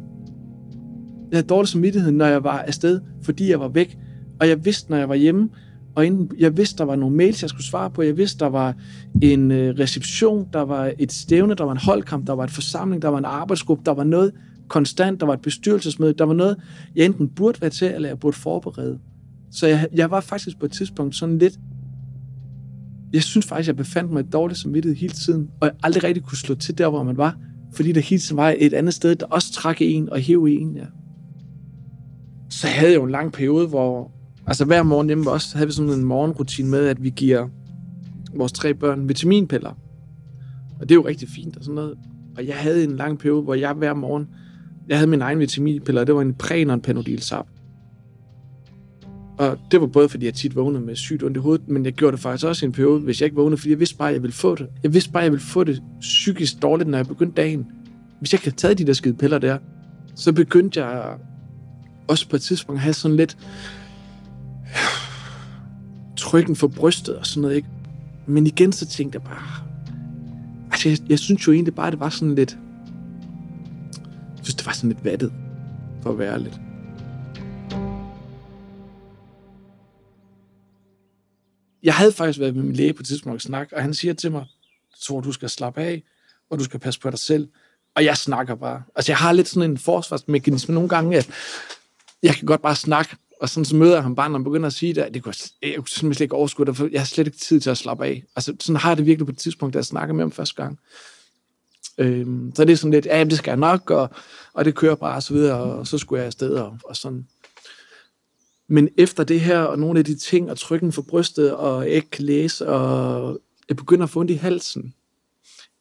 Jeg 1.30 1.36
havde 1.36 1.46
dårlig 1.46 1.68
samvittighed, 1.68 2.12
når 2.12 2.26
jeg 2.26 2.44
var 2.44 2.58
afsted, 2.58 3.00
fordi 3.22 3.50
jeg 3.50 3.60
var 3.60 3.68
væk. 3.68 3.98
Og 4.40 4.48
jeg 4.48 4.64
vidste, 4.64 4.90
når 4.90 4.96
jeg 4.96 5.08
var 5.08 5.14
hjemme, 5.14 5.48
og 5.94 6.06
inden, 6.06 6.30
jeg 6.38 6.56
vidste, 6.56 6.78
der 6.78 6.84
var 6.84 6.96
nogle 6.96 7.16
mails, 7.16 7.42
jeg 7.42 7.50
skulle 7.50 7.64
svare 7.64 7.90
på. 7.90 8.02
Jeg 8.02 8.16
vidste, 8.16 8.38
der 8.38 8.50
var 8.50 8.74
en 9.22 9.50
øh, 9.50 9.74
reception, 9.78 10.48
der 10.52 10.60
var 10.60 10.92
et 10.98 11.12
stævne, 11.12 11.54
der 11.54 11.64
var 11.64 11.72
en 11.72 11.78
holdkamp, 11.78 12.26
der 12.26 12.32
var 12.32 12.44
et 12.44 12.50
forsamling, 12.50 13.02
der 13.02 13.08
var 13.08 13.18
en 13.18 13.24
arbejdsgruppe, 13.24 13.82
der 13.86 13.94
var 13.94 14.04
noget 14.04 14.32
konstant, 14.68 15.20
der 15.20 15.26
var 15.26 15.34
et 15.34 15.40
bestyrelsesmøde, 15.40 16.12
der 16.12 16.24
var 16.24 16.34
noget, 16.34 16.56
jeg 16.96 17.04
enten 17.04 17.28
burde 17.28 17.60
være 17.60 17.70
til, 17.70 17.88
eller 17.94 18.08
jeg 18.08 18.18
burde 18.18 18.36
forberede. 18.36 18.98
Så 19.56 19.66
jeg, 19.66 19.88
jeg 19.94 20.10
var 20.10 20.20
faktisk 20.20 20.58
på 20.58 20.66
et 20.66 20.72
tidspunkt 20.72 21.16
sådan 21.16 21.38
lidt... 21.38 21.58
Jeg 23.12 23.22
synes 23.22 23.46
faktisk, 23.46 23.66
jeg 23.66 23.76
befandt 23.76 24.12
mig 24.12 24.32
dårligt 24.32 24.60
som 24.60 24.70
midtet 24.70 24.96
hele 24.96 25.12
tiden, 25.12 25.50
og 25.60 25.66
jeg 25.66 25.76
aldrig 25.82 26.04
rigtig 26.04 26.24
kunne 26.24 26.38
slå 26.38 26.54
til 26.54 26.78
der, 26.78 26.88
hvor 26.88 27.02
man 27.02 27.16
var, 27.16 27.36
fordi 27.74 27.92
der 27.92 28.00
hele 28.00 28.20
tiden 28.20 28.36
var 28.36 28.54
et 28.58 28.74
andet 28.74 28.94
sted, 28.94 29.16
der 29.16 29.26
også 29.26 29.52
trak 29.52 29.76
en 29.80 30.10
og 30.10 30.18
hæv 30.18 30.44
en, 30.44 30.76
ja. 30.76 30.84
Så 32.50 32.66
havde 32.66 32.90
jeg 32.90 32.98
jo 32.98 33.04
en 33.04 33.10
lang 33.10 33.32
periode, 33.32 33.68
hvor... 33.68 34.12
Altså 34.46 34.64
hver 34.64 34.82
morgen 34.82 35.06
hjemme 35.06 35.30
også 35.30 35.56
havde 35.56 35.66
vi 35.66 35.72
sådan 35.72 35.90
en 35.90 36.04
morgenrutine 36.04 36.70
med, 36.70 36.86
at 36.86 37.02
vi 37.02 37.10
giver 37.10 37.48
vores 38.34 38.52
tre 38.52 38.74
børn 38.74 39.08
vitaminpiller. 39.08 39.70
Og 40.80 40.88
det 40.88 40.90
er 40.90 40.94
jo 40.94 41.06
rigtig 41.06 41.28
fint 41.28 41.56
og 41.56 41.64
sådan 41.64 41.74
noget. 41.74 41.94
Og 42.36 42.46
jeg 42.46 42.56
havde 42.56 42.84
en 42.84 42.96
lang 42.96 43.18
periode, 43.18 43.42
hvor 43.42 43.54
jeg 43.54 43.72
hver 43.72 43.94
morgen, 43.94 44.28
jeg 44.88 44.98
havde 44.98 45.10
min 45.10 45.22
egen 45.22 45.38
vitaminpiller, 45.38 46.00
og 46.00 46.06
det 46.06 46.14
var 46.14 46.22
en 46.22 46.34
præn 46.34 46.70
og 46.70 46.74
en 46.74 46.80
panodilsap. 46.80 47.46
Og 49.38 49.58
det 49.70 49.80
var 49.80 49.86
både, 49.86 50.08
fordi 50.08 50.26
jeg 50.26 50.34
tit 50.34 50.56
vågnede 50.56 50.84
med 50.84 50.96
sygt 50.96 51.22
ondt 51.22 51.36
i 51.36 51.40
hovedet, 51.40 51.68
men 51.68 51.84
jeg 51.84 51.92
gjorde 51.92 52.12
det 52.12 52.22
faktisk 52.22 52.46
også 52.46 52.64
i 52.64 52.66
en 52.66 52.72
periode, 52.72 53.00
hvis 53.00 53.20
jeg 53.20 53.26
ikke 53.26 53.36
vågnede, 53.36 53.56
fordi 53.56 53.70
jeg 53.70 53.80
vidste 53.80 53.96
bare, 53.96 54.08
at 54.08 54.14
jeg 54.14 54.22
ville 54.22 54.34
få 54.34 54.54
det. 54.54 54.68
Jeg 54.82 54.94
vidste 54.94 55.10
bare, 55.10 55.22
at 55.22 55.24
jeg 55.24 55.32
ville 55.32 55.44
få 55.44 55.64
det 55.64 55.82
psykisk 56.00 56.62
dårligt, 56.62 56.88
når 56.88 56.98
jeg 56.98 57.06
begyndte 57.06 57.42
dagen. 57.42 57.66
Hvis 58.18 58.32
jeg 58.32 58.38
ikke 58.38 58.46
havde 58.46 58.56
taget 58.56 58.78
de 58.78 58.86
der 58.86 58.92
skide 58.92 59.14
piller 59.14 59.38
der, 59.38 59.58
så 60.14 60.32
begyndte 60.32 60.84
jeg 60.84 61.16
også 62.08 62.28
på 62.28 62.36
et 62.36 62.42
tidspunkt 62.42 62.78
at 62.78 62.82
have 62.82 62.94
sådan 62.94 63.16
lidt 63.16 63.36
trykken 66.16 66.56
for 66.56 66.68
brystet 66.68 67.16
og 67.16 67.26
sådan 67.26 67.42
noget, 67.42 67.56
ikke? 67.56 67.68
Men 68.26 68.46
igen, 68.46 68.72
så 68.72 68.86
tænkte 68.86 69.16
jeg 69.16 69.22
bare... 69.22 69.66
Altså, 70.70 70.88
jeg, 70.88 70.98
jeg 71.08 71.18
synes 71.18 71.46
jo 71.46 71.52
egentlig 71.52 71.74
bare, 71.74 71.86
at 71.86 71.92
det 71.92 72.00
var 72.00 72.08
sådan 72.08 72.34
lidt... 72.34 72.58
Jeg 74.36 74.44
synes, 74.44 74.54
det 74.54 74.66
var 74.66 74.72
sådan 74.72 74.90
lidt 74.90 75.04
vattet, 75.04 75.32
for 76.02 76.10
at 76.10 76.18
være 76.18 76.42
lidt. 76.42 76.60
Jeg 81.86 81.94
havde 81.94 82.12
faktisk 82.12 82.38
været 82.38 82.56
med 82.56 82.62
min 82.62 82.76
læge 82.76 82.92
på 82.92 83.00
et 83.00 83.06
tidspunkt 83.06 83.34
og 83.34 83.40
snak, 83.40 83.68
og 83.72 83.82
han 83.82 83.94
siger 83.94 84.14
til 84.14 84.32
mig, 84.32 84.46
tror, 85.00 85.20
du 85.20 85.32
skal 85.32 85.50
slappe 85.50 85.80
af, 85.80 86.02
og 86.50 86.58
du 86.58 86.64
skal 86.64 86.80
passe 86.80 87.00
på 87.00 87.10
dig 87.10 87.18
selv. 87.18 87.48
Og 87.94 88.04
jeg 88.04 88.16
snakker 88.16 88.54
bare. 88.54 88.82
Altså, 88.96 89.12
jeg 89.12 89.16
har 89.16 89.32
lidt 89.32 89.48
sådan 89.48 89.70
en 89.70 89.78
forsvarsmekanisme 89.78 90.74
nogle 90.74 90.88
gange, 90.88 91.16
at 91.16 91.30
jeg 92.22 92.34
kan 92.34 92.46
godt 92.46 92.62
bare 92.62 92.76
snakke, 92.76 93.16
og 93.40 93.48
sådan 93.48 93.64
så 93.64 93.76
møder 93.76 93.94
jeg 93.94 94.02
ham 94.02 94.14
bare, 94.14 94.28
når 94.28 94.38
han 94.38 94.44
begynder 94.44 94.66
at 94.66 94.72
sige 94.72 94.94
det, 94.94 95.14
det 95.14 95.22
kunne 95.22 95.34
jeg, 95.62 95.70
jeg 95.70 95.76
kunne 95.76 95.88
simpelthen 95.88 96.14
slet 96.14 96.24
ikke 96.24 96.34
overskue 96.34 96.66
det, 96.66 96.76
for 96.76 96.88
jeg 96.92 97.00
har 97.00 97.06
slet 97.06 97.26
ikke 97.26 97.38
tid 97.38 97.60
til 97.60 97.70
at 97.70 97.78
slappe 97.78 98.04
af. 98.04 98.24
Altså, 98.36 98.56
sådan 98.60 98.76
har 98.76 98.90
jeg 98.90 98.96
det 98.96 99.06
virkelig 99.06 99.26
på 99.26 99.32
et 99.32 99.38
tidspunkt, 99.38 99.74
da 99.74 99.78
jeg 99.78 99.84
snakker 99.84 100.14
med 100.14 100.24
ham 100.24 100.32
første 100.32 100.62
gang. 100.62 100.78
Øhm, 101.98 102.52
så 102.56 102.64
det 102.64 102.72
er 102.72 102.76
sådan 102.76 102.92
lidt, 102.92 103.06
ja, 103.06 103.24
det 103.24 103.38
skal 103.38 103.50
jeg 103.50 103.58
nok, 103.58 103.90
og, 103.90 104.10
og 104.52 104.64
det 104.64 104.74
kører 104.74 104.94
bare, 104.94 105.16
og 105.16 105.22
så 105.22 105.34
videre, 105.34 105.58
og 105.58 105.86
så 105.86 105.98
skulle 105.98 106.20
jeg 106.20 106.26
afsted, 106.26 106.54
og, 106.54 106.78
og 106.84 106.96
sådan. 106.96 107.26
Men 108.68 108.88
efter 108.98 109.24
det 109.24 109.40
her, 109.40 109.58
og 109.58 109.78
nogle 109.78 109.98
af 109.98 110.04
de 110.04 110.14
ting, 110.14 110.50
og 110.50 110.58
trykken 110.58 110.92
for 110.92 111.02
brystet, 111.02 111.54
og 111.54 111.88
ikke 111.88 112.10
kan 112.10 112.24
læse, 112.24 112.68
og 112.68 113.40
jeg 113.68 113.76
begynder 113.76 114.04
at 114.04 114.10
få 114.10 114.20
ondt 114.20 114.30
i 114.30 114.34
halsen. 114.34 114.94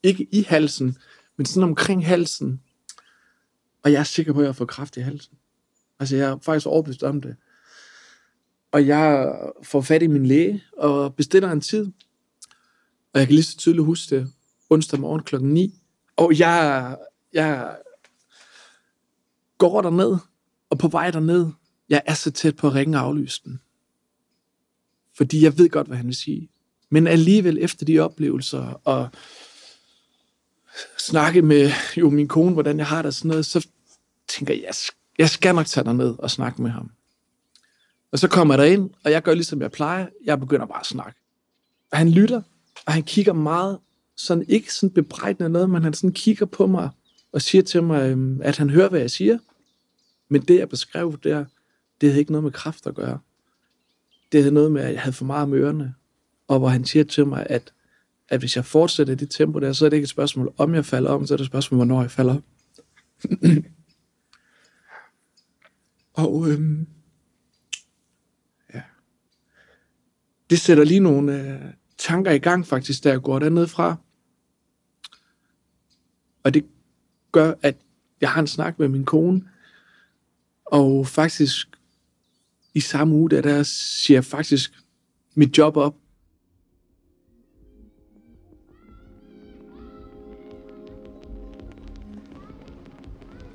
Ikke 0.03 0.27
i 0.31 0.41
halsen, 0.41 0.97
men 1.37 1.45
sådan 1.45 1.69
omkring 1.69 2.05
halsen. 2.05 2.61
Og 3.83 3.91
jeg 3.91 3.99
er 3.99 4.03
sikker 4.03 4.33
på, 4.33 4.39
at 4.39 4.45
jeg 4.45 4.55
får 4.55 4.65
kraft 4.65 4.97
i 4.97 4.99
halsen. 4.99 5.37
Altså, 5.99 6.15
jeg 6.15 6.29
er 6.29 6.37
faktisk 6.41 6.67
overbevist 6.67 7.03
om 7.03 7.21
det. 7.21 7.35
Og 8.71 8.87
jeg 8.87 9.35
får 9.63 9.81
fat 9.81 10.03
i 10.03 10.07
min 10.07 10.25
læge, 10.25 10.63
og 10.77 11.15
bestiller 11.15 11.51
en 11.51 11.61
tid. 11.61 11.85
Og 13.13 13.19
jeg 13.19 13.27
kan 13.27 13.33
lige 13.33 13.43
så 13.43 13.57
tydeligt 13.57 13.85
huske 13.85 14.15
det, 14.15 14.31
onsdag 14.69 14.99
morgen 14.99 15.23
klokken 15.23 15.53
9. 15.53 15.81
Og 16.17 16.39
jeg, 16.39 16.97
jeg 17.33 17.77
går 19.57 19.81
derned, 19.81 20.17
og 20.69 20.77
på 20.77 20.87
vej 20.87 21.11
derned, 21.11 21.51
jeg 21.89 22.01
er 22.05 22.13
så 22.13 22.31
tæt 22.31 22.55
på 22.55 22.67
at 22.67 22.73
ringe 22.73 22.97
og 22.97 23.03
aflyse 23.03 23.41
den. 23.45 23.59
Fordi 25.17 25.43
jeg 25.43 25.57
ved 25.57 25.69
godt, 25.69 25.87
hvad 25.87 25.97
han 25.97 26.07
vil 26.07 26.15
sige. 26.15 26.49
Men 26.89 27.07
alligevel 27.07 27.57
efter 27.61 27.85
de 27.85 27.99
oplevelser, 27.99 28.81
og 28.83 29.09
snakke 30.97 31.41
med 31.41 31.71
jo 31.97 32.09
min 32.09 32.27
kone, 32.27 32.53
hvordan 32.53 32.77
jeg 32.77 32.87
har 32.87 33.01
det 33.01 33.15
sådan 33.15 33.29
noget, 33.29 33.45
så 33.45 33.67
tænker 34.27 34.53
jeg, 34.53 34.73
jeg 35.17 35.29
skal 35.29 35.55
nok 35.55 35.65
tage 35.65 35.93
ned 35.93 36.15
og 36.19 36.31
snakke 36.31 36.61
med 36.61 36.71
ham. 36.71 36.91
Og 38.11 38.19
så 38.19 38.27
kommer 38.27 38.61
jeg 38.61 38.73
ind, 38.73 38.89
og 39.03 39.11
jeg 39.11 39.23
gør 39.23 39.33
ligesom 39.33 39.61
jeg 39.61 39.71
plejer. 39.71 40.07
Jeg 40.25 40.39
begynder 40.39 40.65
bare 40.65 40.79
at 40.79 40.85
snakke. 40.85 41.19
Og 41.91 41.97
han 41.97 42.09
lytter, 42.09 42.41
og 42.85 42.93
han 42.93 43.03
kigger 43.03 43.33
meget, 43.33 43.79
sådan 44.17 44.45
ikke 44.47 44.73
sådan 44.73 44.89
bebrejdende 44.89 45.49
noget, 45.49 45.69
men 45.69 45.83
han 45.83 45.93
sådan 45.93 46.13
kigger 46.13 46.45
på 46.45 46.67
mig 46.67 46.89
og 47.31 47.41
siger 47.41 47.61
til 47.61 47.83
mig, 47.83 48.09
øhm, 48.09 48.41
at 48.41 48.57
han 48.57 48.69
hører, 48.69 48.89
hvad 48.89 48.99
jeg 48.99 49.11
siger. 49.11 49.37
Men 50.29 50.41
det, 50.41 50.59
jeg 50.59 50.69
beskrev 50.69 51.19
der, 51.23 51.45
det 52.01 52.09
havde 52.09 52.19
ikke 52.19 52.31
noget 52.31 52.43
med 52.43 52.51
kraft 52.51 52.87
at 52.87 52.95
gøre. 52.95 53.19
Det 54.31 54.41
havde 54.43 54.53
noget 54.53 54.71
med, 54.71 54.81
at 54.81 54.93
jeg 54.93 55.01
havde 55.01 55.15
for 55.15 55.25
meget 55.25 55.49
med 55.49 55.57
ørerne. 55.57 55.93
Og 56.47 56.59
hvor 56.59 56.67
han 56.67 56.85
siger 56.85 57.03
til 57.03 57.27
mig, 57.27 57.47
at, 57.49 57.73
at 58.29 58.39
hvis 58.39 58.55
jeg 58.55 58.65
fortsætter 58.65 59.13
i 59.13 59.15
det 59.15 59.29
tempo 59.29 59.59
der, 59.59 59.73
så 59.73 59.85
er 59.85 59.89
det 59.89 59.97
ikke 59.97 60.05
et 60.05 60.09
spørgsmål, 60.09 60.53
om 60.57 60.75
jeg 60.75 60.85
falder 60.85 61.09
om, 61.09 61.27
så 61.27 61.33
er 61.33 61.37
det 61.37 61.43
et 61.43 61.47
spørgsmål, 61.47 61.77
hvornår 61.77 62.01
jeg 62.01 62.11
falder 62.11 62.35
om. 62.35 62.43
og 66.23 66.49
øhm, 66.49 66.87
ja. 68.73 68.81
Det 70.49 70.59
sætter 70.59 70.83
lige 70.83 70.99
nogle 70.99 71.41
øh, 71.41 71.73
tanker 71.97 72.31
i 72.31 72.39
gang 72.39 72.67
faktisk, 72.67 73.03
da 73.03 73.09
jeg 73.09 73.21
går 73.21 73.39
dernede 73.39 73.67
fra. 73.67 73.95
Og 76.43 76.53
det 76.53 76.65
gør, 77.31 77.53
at 77.61 77.77
jeg 78.21 78.31
har 78.31 78.41
en 78.41 78.47
snak 78.47 78.79
med 78.79 78.87
min 78.87 79.05
kone, 79.05 79.41
og 80.65 81.07
faktisk 81.07 81.67
i 82.75 82.79
samme 82.79 83.15
uge, 83.15 83.29
der, 83.29 83.41
der 83.41 83.63
siger 83.63 84.17
jeg 84.17 84.25
faktisk 84.25 84.71
mit 85.35 85.57
job 85.57 85.77
op. 85.77 85.95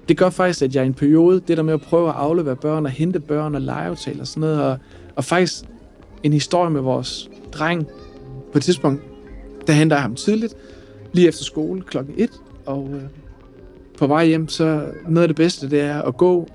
Det 0.08 0.18
gør 0.18 0.30
faktisk, 0.30 0.62
at 0.62 0.74
jeg 0.74 0.84
i 0.84 0.86
en 0.86 0.94
periode, 0.94 1.40
det 1.48 1.56
der 1.56 1.62
med 1.62 1.74
at 1.74 1.80
prøve 1.80 2.08
at 2.08 2.14
aflevere 2.14 2.56
børn 2.56 2.84
og 2.84 2.90
hente 2.90 3.20
børn 3.20 3.54
og 3.54 3.60
legeaftaler 3.60 4.20
og 4.20 4.26
sådan 4.26 4.40
noget, 4.40 4.62
og, 4.62 4.78
og 5.16 5.24
faktisk 5.24 5.64
en 6.22 6.32
historie 6.32 6.70
med 6.70 6.80
vores 6.80 7.30
dreng 7.52 7.86
på 8.52 8.58
et 8.58 8.62
tidspunkt, 8.62 9.02
der 9.66 9.72
henter 9.72 9.96
jeg 9.96 10.02
ham 10.02 10.14
tidligt, 10.14 10.54
lige 11.12 11.28
efter 11.28 11.44
skole 11.44 11.82
klokken 11.82 12.14
1, 12.16 12.30
og 12.66 12.90
øh, 12.94 13.02
på 13.98 14.06
vej 14.06 14.26
hjem, 14.26 14.48
så 14.48 14.92
noget 15.08 15.22
af 15.22 15.28
det 15.28 15.36
bedste, 15.36 15.70
det 15.70 15.80
er 15.80 16.02
at 16.02 16.16
gå 16.16 16.48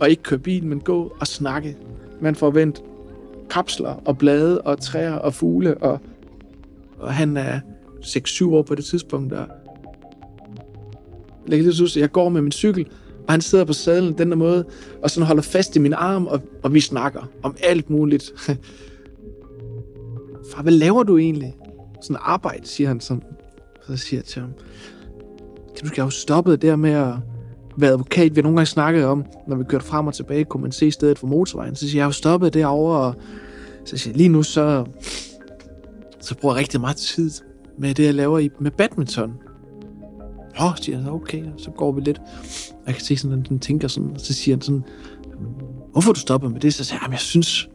og 0.00 0.10
ikke 0.10 0.22
køre 0.22 0.38
bil, 0.38 0.66
men 0.66 0.80
gå 0.80 1.16
og 1.20 1.26
snakke 1.26 1.76
man 2.20 2.34
får 2.34 2.50
vendt 2.50 2.82
kapsler 3.50 4.02
og 4.04 4.18
blade 4.18 4.60
og 4.60 4.80
træer 4.80 5.14
og 5.14 5.34
fugle, 5.34 5.78
og, 5.78 6.00
og 6.98 7.14
han 7.14 7.36
er 7.36 7.60
6-7 8.00 8.46
år 8.46 8.62
på 8.62 8.74
det 8.74 8.84
tidspunkt, 8.84 9.32
og 9.32 9.46
jeg, 11.48 11.62
lige 11.62 12.00
jeg 12.00 12.12
går 12.12 12.28
med 12.28 12.42
min 12.42 12.52
cykel, 12.52 12.86
og 13.26 13.32
han 13.32 13.40
sidder 13.40 13.64
på 13.64 13.72
sadlen 13.72 14.18
den 14.18 14.30
der 14.30 14.36
måde, 14.36 14.64
og 15.02 15.10
sådan 15.10 15.26
holder 15.26 15.42
fast 15.42 15.76
i 15.76 15.78
min 15.78 15.92
arm, 15.92 16.26
og, 16.26 16.40
og 16.62 16.74
vi 16.74 16.80
snakker 16.80 17.30
om 17.42 17.56
alt 17.62 17.90
muligt. 17.90 18.32
Far, 20.52 20.62
hvad 20.62 20.72
laver 20.72 21.02
du 21.02 21.18
egentlig? 21.18 21.56
Sådan 22.02 22.16
arbejde, 22.20 22.66
siger 22.66 22.88
han 22.88 23.00
sådan. 23.00 23.22
Så 23.86 23.96
siger 23.96 24.18
jeg 24.18 24.24
til 24.24 24.42
ham, 24.42 24.52
du 25.82 25.86
skal 25.86 26.02
jo 26.02 26.10
stoppe 26.10 26.56
der 26.56 26.76
med 26.76 26.90
at 26.90 27.14
være 27.80 27.90
advokat. 27.90 28.36
Vi 28.36 28.38
har 28.38 28.42
nogle 28.42 28.56
gange 28.56 28.66
snakket 28.66 29.04
om, 29.04 29.24
når 29.48 29.56
vi 29.56 29.64
kørte 29.64 29.84
frem 29.84 30.06
og 30.06 30.14
tilbage, 30.14 30.44
kunne 30.44 30.62
man 30.62 30.72
se 30.72 30.90
stedet 30.90 31.18
for 31.18 31.26
motorvejen. 31.26 31.74
Så 31.74 31.80
siger 31.80 31.90
jeg, 31.90 31.96
jeg 31.96 32.04
har 32.04 32.08
jo 32.08 32.12
stoppet 32.12 32.54
derovre, 32.54 32.98
og 32.98 33.14
så 33.84 33.96
siger 33.96 34.12
jeg, 34.12 34.16
lige 34.16 34.28
nu 34.28 34.42
så, 34.42 34.84
så 36.20 36.34
bruger 36.34 36.54
jeg 36.54 36.60
rigtig 36.60 36.80
meget 36.80 36.96
tid 36.96 37.30
med 37.78 37.94
det, 37.94 38.04
jeg 38.04 38.14
laver 38.14 38.38
i, 38.38 38.50
med 38.60 38.70
badminton. 38.70 39.32
Nå, 40.60 40.70
siger 40.82 40.98
han, 40.98 41.08
okay, 41.08 41.44
så 41.56 41.70
går 41.70 41.92
vi 41.92 42.00
lidt. 42.00 42.20
Jeg 42.86 42.94
kan 42.94 43.04
se 43.04 43.16
sådan, 43.16 43.40
at 43.40 43.48
den 43.48 43.58
tænker 43.58 43.88
sådan, 43.88 44.10
og 44.10 44.20
så 44.20 44.34
siger 44.34 44.56
han 44.56 44.62
sådan, 44.62 44.84
hvorfor 45.92 46.12
du 46.12 46.20
stopper 46.20 46.48
med 46.48 46.60
det? 46.60 46.74
Så 46.74 46.84
siger 46.84 46.98
jeg, 47.02 47.10
jeg 47.10 47.20
synes, 47.20 47.68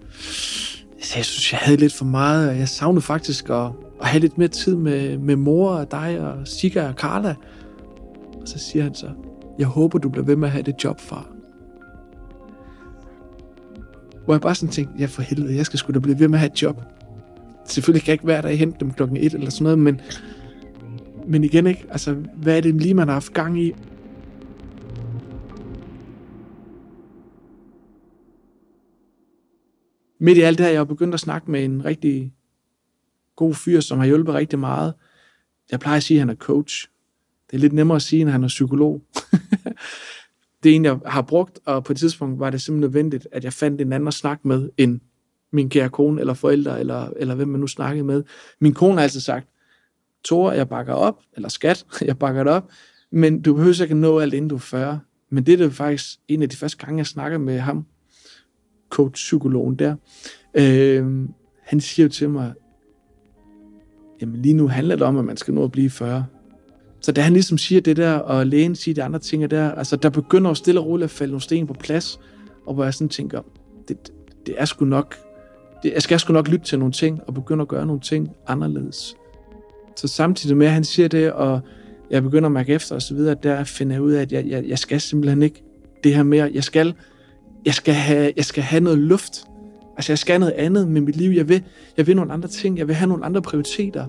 jeg 1.15 1.25
synes, 1.25 1.51
jeg 1.51 1.59
havde 1.59 1.77
lidt 1.77 1.93
for 1.93 2.05
meget, 2.05 2.49
og 2.49 2.57
jeg 2.57 2.69
savnede 2.69 3.01
faktisk 3.01 3.49
at, 3.49 3.71
at 4.01 4.07
have 4.07 4.19
lidt 4.19 4.37
mere 4.37 4.47
tid 4.47 4.75
med, 4.75 5.17
med 5.17 5.35
mor 5.35 5.69
og 5.69 5.91
dig 5.91 6.19
og 6.19 6.47
Sika 6.47 6.87
og 6.87 6.93
Carla. 6.93 7.35
Og 8.41 8.47
så 8.47 8.59
siger 8.59 8.83
han 8.83 8.95
så, 8.95 9.07
jeg 9.59 9.67
håber, 9.67 9.99
du 9.99 10.09
bliver 10.09 10.25
ved 10.25 10.35
med 10.35 10.47
at 10.47 10.51
have 10.51 10.63
det 10.63 10.83
job, 10.83 10.99
far. 10.99 11.29
Hvor 14.25 14.33
jeg 14.33 14.41
bare 14.41 14.55
sådan 14.55 14.71
tænkte, 14.71 14.95
ja 14.99 15.05
for 15.05 15.21
helvede, 15.21 15.55
jeg 15.55 15.65
skal 15.65 15.79
sgu 15.79 15.93
da 15.93 15.99
blive 15.99 16.19
ved 16.19 16.27
med 16.27 16.35
at 16.35 16.39
have 16.39 16.51
et 16.51 16.61
job. 16.61 16.81
Selvfølgelig 17.65 18.03
kan 18.03 18.07
jeg 18.07 18.13
ikke 18.13 18.23
hver 18.23 18.41
dag 18.41 18.59
hente 18.59 18.79
dem 18.79 18.91
klokken 18.91 19.17
et 19.17 19.33
eller 19.33 19.49
sådan 19.49 19.63
noget, 19.63 19.79
men, 19.79 20.01
men 21.27 21.43
igen 21.43 21.67
ikke, 21.67 21.85
altså 21.89 22.13
hvad 22.13 22.57
er 22.57 22.61
det 22.61 22.75
lige, 22.75 22.93
man 22.93 23.07
har 23.07 23.13
haft 23.13 23.33
gang 23.33 23.61
i? 23.61 23.73
Midt 30.19 30.37
i 30.37 30.41
alt 30.41 30.57
det 30.57 30.65
her, 30.65 30.71
jeg 30.71 30.79
har 30.79 30.85
begyndt 30.85 31.13
at 31.13 31.19
snakke 31.19 31.51
med 31.51 31.65
en 31.65 31.85
rigtig 31.85 32.33
god 33.35 33.53
fyr, 33.53 33.79
som 33.79 33.99
har 33.99 34.05
hjulpet 34.05 34.33
rigtig 34.33 34.59
meget. 34.59 34.93
Jeg 35.71 35.79
plejer 35.79 35.97
at 35.97 36.03
sige, 36.03 36.17
at 36.17 36.19
han 36.19 36.29
er 36.29 36.35
coach. 36.35 36.92
Det 37.53 37.59
er 37.59 37.61
lidt 37.61 37.73
nemmere 37.73 37.95
at 37.95 38.01
sige, 38.01 38.23
når 38.23 38.31
han 38.31 38.43
er 38.43 38.47
psykolog. 38.47 39.01
det 40.63 40.71
er 40.71 40.75
en, 40.75 40.85
jeg 40.85 40.99
har 41.05 41.21
brugt, 41.21 41.59
og 41.65 41.83
på 41.83 41.93
et 41.93 41.97
tidspunkt 41.97 42.39
var 42.39 42.49
det 42.49 42.61
simpelthen 42.61 42.81
nødvendigt, 42.81 43.27
at 43.31 43.43
jeg 43.43 43.53
fandt 43.53 43.81
en 43.81 43.93
anden 43.93 44.07
at 44.07 44.13
snakke 44.13 44.47
med, 44.47 44.69
end 44.77 44.99
min 45.51 45.69
kære 45.69 45.89
kone, 45.89 46.19
eller 46.19 46.33
forældre, 46.33 46.79
eller, 46.79 47.09
eller 47.17 47.35
hvem 47.35 47.47
man 47.47 47.59
nu 47.59 47.67
snakkede 47.67 48.05
med. 48.05 48.23
Min 48.59 48.73
kone 48.73 48.93
har 48.93 49.01
altid 49.01 49.19
sagt, 49.19 49.47
Tor, 50.23 50.51
jeg 50.51 50.69
bakker 50.69 50.93
op, 50.93 51.19
eller 51.35 51.49
skat, 51.49 51.85
jeg 52.01 52.19
bakker 52.19 52.43
det 52.43 52.53
op, 52.53 52.71
men 53.11 53.41
du 53.41 53.53
behøver 53.53 53.81
ikke 53.81 53.91
at 53.91 53.97
nå 53.97 54.19
alt, 54.19 54.33
inden 54.33 54.49
du 54.49 54.55
er 54.55 54.59
40. 54.59 54.99
Men 55.29 55.45
det 55.45 55.53
er 55.53 55.57
det 55.57 55.73
faktisk 55.73 56.19
en 56.27 56.41
af 56.41 56.49
de 56.49 56.57
første 56.57 56.85
gange, 56.85 56.97
jeg 56.97 57.07
snakker 57.07 57.37
med 57.37 57.59
ham, 57.59 57.85
coach-psykologen 58.89 59.75
der. 59.75 59.95
Øh, 60.53 61.27
han 61.61 61.81
siger 61.81 62.05
jo 62.05 62.09
til 62.09 62.29
mig, 62.29 62.53
jamen 64.21 64.41
lige 64.41 64.53
nu 64.53 64.67
handler 64.67 64.95
det 64.95 65.03
om, 65.03 65.17
at 65.17 65.25
man 65.25 65.37
skal 65.37 65.53
nå 65.53 65.63
at 65.63 65.71
blive 65.71 65.89
40. 65.89 66.25
Så 67.03 67.11
da 67.11 67.21
han 67.21 67.33
ligesom 67.33 67.57
siger 67.57 67.81
det 67.81 67.97
der, 67.97 68.13
og 68.13 68.47
lægen 68.47 68.75
siger 68.75 68.95
de 68.95 69.03
andre 69.03 69.19
ting 69.19 69.51
der, 69.51 69.71
altså 69.71 69.95
der 69.95 70.09
begynder 70.09 70.49
jo 70.49 70.55
stille 70.55 70.79
og 70.79 70.85
roligt 70.85 71.03
at 71.03 71.11
falde 71.11 71.31
nogle 71.31 71.41
sten 71.41 71.67
på 71.67 71.73
plads, 71.73 72.19
og 72.65 72.73
hvor 72.73 72.83
jeg 72.83 72.93
sådan 72.93 73.09
tænker, 73.09 73.41
det, 73.87 73.97
det 74.45 74.55
er 74.57 74.65
sgu 74.65 74.85
nok, 74.85 75.15
det, 75.83 75.93
jeg 75.93 76.01
skal 76.01 76.19
sgu 76.19 76.33
nok 76.33 76.47
lytte 76.47 76.65
til 76.65 76.79
nogle 76.79 76.91
ting, 76.91 77.19
og 77.27 77.33
begynde 77.33 77.61
at 77.61 77.67
gøre 77.67 77.85
nogle 77.85 78.01
ting 78.01 78.29
anderledes. 78.47 79.15
Så 79.95 80.07
samtidig 80.07 80.57
med, 80.57 80.67
at 80.67 80.73
han 80.73 80.83
siger 80.83 81.07
det, 81.07 81.31
og 81.31 81.59
jeg 82.09 82.23
begynder 82.23 82.45
at 82.45 82.51
mærke 82.51 82.73
efter 82.73 82.95
osv., 82.95 83.17
der 83.17 83.63
finder 83.63 83.95
jeg 83.95 84.01
ud 84.01 84.11
af, 84.11 84.21
at 84.21 84.31
jeg, 84.31 84.45
jeg, 84.47 84.65
jeg 84.67 84.79
skal 84.79 85.01
simpelthen 85.01 85.41
ikke 85.41 85.63
det 86.03 86.15
her 86.15 86.23
mere. 86.23 86.51
Jeg 86.53 86.63
skal, 86.63 86.93
jeg 87.65 87.73
skal, 87.73 87.93
have, 87.93 88.33
jeg 88.35 88.45
skal 88.45 88.63
have 88.63 88.83
noget 88.83 88.99
luft. 88.99 89.43
Altså, 89.95 90.11
jeg 90.11 90.19
skal 90.19 90.39
noget 90.39 90.53
andet 90.53 90.87
med 90.87 91.01
mit 91.01 91.15
liv. 91.15 91.31
Jeg 91.31 91.49
vil, 91.49 91.63
jeg 91.97 92.07
vil 92.07 92.15
nogle 92.15 92.33
andre 92.33 92.47
ting. 92.47 92.77
Jeg 92.77 92.87
vil 92.87 92.95
have 92.95 93.07
nogle 93.07 93.25
andre 93.25 93.41
prioriteter. 93.41 94.05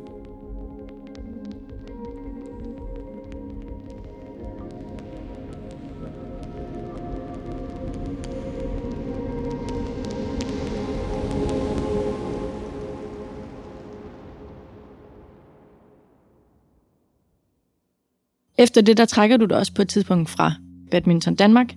Efter 18.59 18.81
det, 18.81 18.97
der 18.97 19.05
trækker 19.05 19.37
du 19.37 19.45
dig 19.45 19.57
også 19.57 19.75
på 19.75 19.83
et 19.83 19.89
tidspunkt 19.89 20.31
fra 20.31 20.53
Badminton 20.91 21.35
Danmark, 21.35 21.75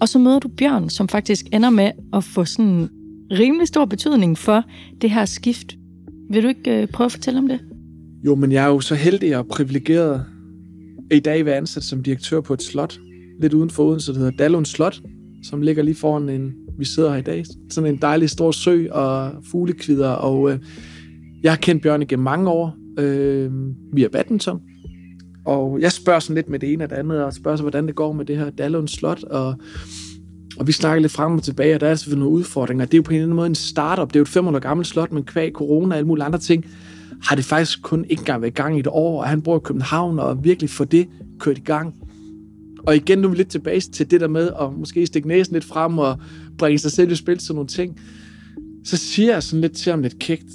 og 0.00 0.08
så 0.08 0.18
møder 0.18 0.38
du 0.38 0.48
Bjørn, 0.48 0.90
som 0.90 1.08
faktisk 1.08 1.46
ender 1.52 1.70
med 1.70 1.90
at 2.12 2.24
få 2.24 2.44
sådan 2.44 2.64
en 2.64 2.90
rimelig 3.30 3.68
stor 3.68 3.84
betydning 3.84 4.38
for 4.38 4.64
det 5.00 5.10
her 5.10 5.24
skift. 5.24 5.76
Vil 6.30 6.42
du 6.42 6.48
ikke 6.48 6.82
øh, 6.82 6.88
prøve 6.88 7.06
at 7.06 7.12
fortælle 7.12 7.38
om 7.38 7.48
det? 7.48 7.60
Jo, 8.24 8.34
men 8.34 8.52
jeg 8.52 8.64
er 8.64 8.68
jo 8.68 8.80
så 8.80 8.94
heldig 8.94 9.36
og 9.36 9.46
privilegeret 9.46 10.24
i 11.10 11.20
dag 11.20 11.44
være 11.44 11.56
ansat 11.56 11.82
som 11.82 12.02
direktør 12.02 12.40
på 12.40 12.52
et 12.54 12.62
slot, 12.62 12.98
lidt 13.40 13.54
uden 13.54 13.70
for 13.70 13.84
Odense, 13.84 14.12
der 14.12 14.18
hedder 14.18 14.36
Dallund 14.38 14.66
Slot, 14.66 15.00
som 15.42 15.62
ligger 15.62 15.82
lige 15.82 15.94
foran 15.94 16.28
en, 16.28 16.54
vi 16.78 16.84
sidder 16.84 17.10
her 17.10 17.18
i 17.18 17.22
dag. 17.22 17.44
Sådan 17.70 17.94
en 17.94 18.00
dejlig 18.02 18.30
stor 18.30 18.50
sø 18.50 18.86
og 18.90 19.32
fuglekvider, 19.50 20.08
og 20.08 20.52
øh, 20.52 20.58
jeg 21.42 21.52
har 21.52 21.56
kendt 21.56 21.82
Bjørn 21.82 22.02
igennem 22.02 22.24
mange 22.24 22.50
år 22.50 22.76
øh, 22.98 23.50
via 23.92 24.08
badminton, 24.08 24.60
og 25.48 25.80
jeg 25.80 25.92
spørger 25.92 26.20
sådan 26.20 26.34
lidt 26.34 26.48
med 26.48 26.58
det 26.58 26.72
ene 26.72 26.84
og 26.84 26.90
det 26.90 26.96
andet, 26.96 27.24
og 27.24 27.34
spørger 27.34 27.56
så, 27.56 27.62
hvordan 27.62 27.86
det 27.86 27.94
går 27.94 28.12
med 28.12 28.24
det 28.24 28.36
her 28.36 28.50
Dallund 28.50 28.88
Slot, 28.88 29.24
og, 29.24 29.54
og 30.58 30.66
vi 30.66 30.72
snakker 30.72 31.00
lidt 31.00 31.12
frem 31.12 31.34
og 31.34 31.42
tilbage, 31.42 31.74
og 31.74 31.80
der 31.80 31.88
er 31.88 31.94
selvfølgelig 31.94 32.24
nogle 32.24 32.38
udfordringer. 32.38 32.84
Det 32.84 32.94
er 32.94 32.98
jo 32.98 33.02
på 33.02 33.10
en 33.10 33.14
eller 33.14 33.24
anden 33.24 33.36
måde 33.36 33.46
en 33.46 33.54
startup. 33.54 34.08
Det 34.08 34.16
er 34.16 34.20
jo 34.20 34.22
et 34.22 34.28
500 34.28 34.62
gammelt 34.62 34.88
slot, 34.88 35.12
men 35.12 35.24
kvæg 35.24 35.52
corona 35.52 35.94
og 35.94 35.96
alle 35.96 36.06
mulige 36.06 36.24
andre 36.24 36.38
ting, 36.38 36.64
har 37.22 37.36
det 37.36 37.44
faktisk 37.44 37.82
kun 37.82 38.04
ikke 38.04 38.20
engang 38.20 38.42
været 38.42 38.50
i 38.50 38.54
gang 38.54 38.76
i 38.76 38.80
et 38.80 38.86
år, 38.86 39.20
og 39.20 39.28
han 39.28 39.42
bor 39.42 39.56
i 39.56 39.60
København, 39.64 40.18
og 40.18 40.44
virkelig 40.44 40.70
få 40.70 40.84
det 40.84 41.08
kørt 41.38 41.58
i 41.58 41.60
gang. 41.60 41.94
Og 42.86 42.96
igen, 42.96 43.18
nu 43.18 43.26
er 43.28 43.30
vi 43.30 43.36
lidt 43.36 43.50
tilbage 43.50 43.80
til 43.80 44.10
det 44.10 44.20
der 44.20 44.28
med 44.28 44.50
at 44.60 44.72
måske 44.78 45.06
stikke 45.06 45.28
næsen 45.28 45.54
lidt 45.54 45.64
frem 45.64 45.98
og 45.98 46.18
bringe 46.58 46.78
sig 46.78 46.92
selv 46.92 47.12
i 47.12 47.14
spil 47.14 47.38
til 47.38 47.54
nogle 47.54 47.68
ting. 47.68 48.00
Så 48.84 48.96
siger 48.96 49.32
jeg 49.32 49.42
sådan 49.42 49.60
lidt 49.60 49.76
til 49.76 49.90
ham 49.90 50.02
lidt 50.02 50.18
kægt, 50.18 50.48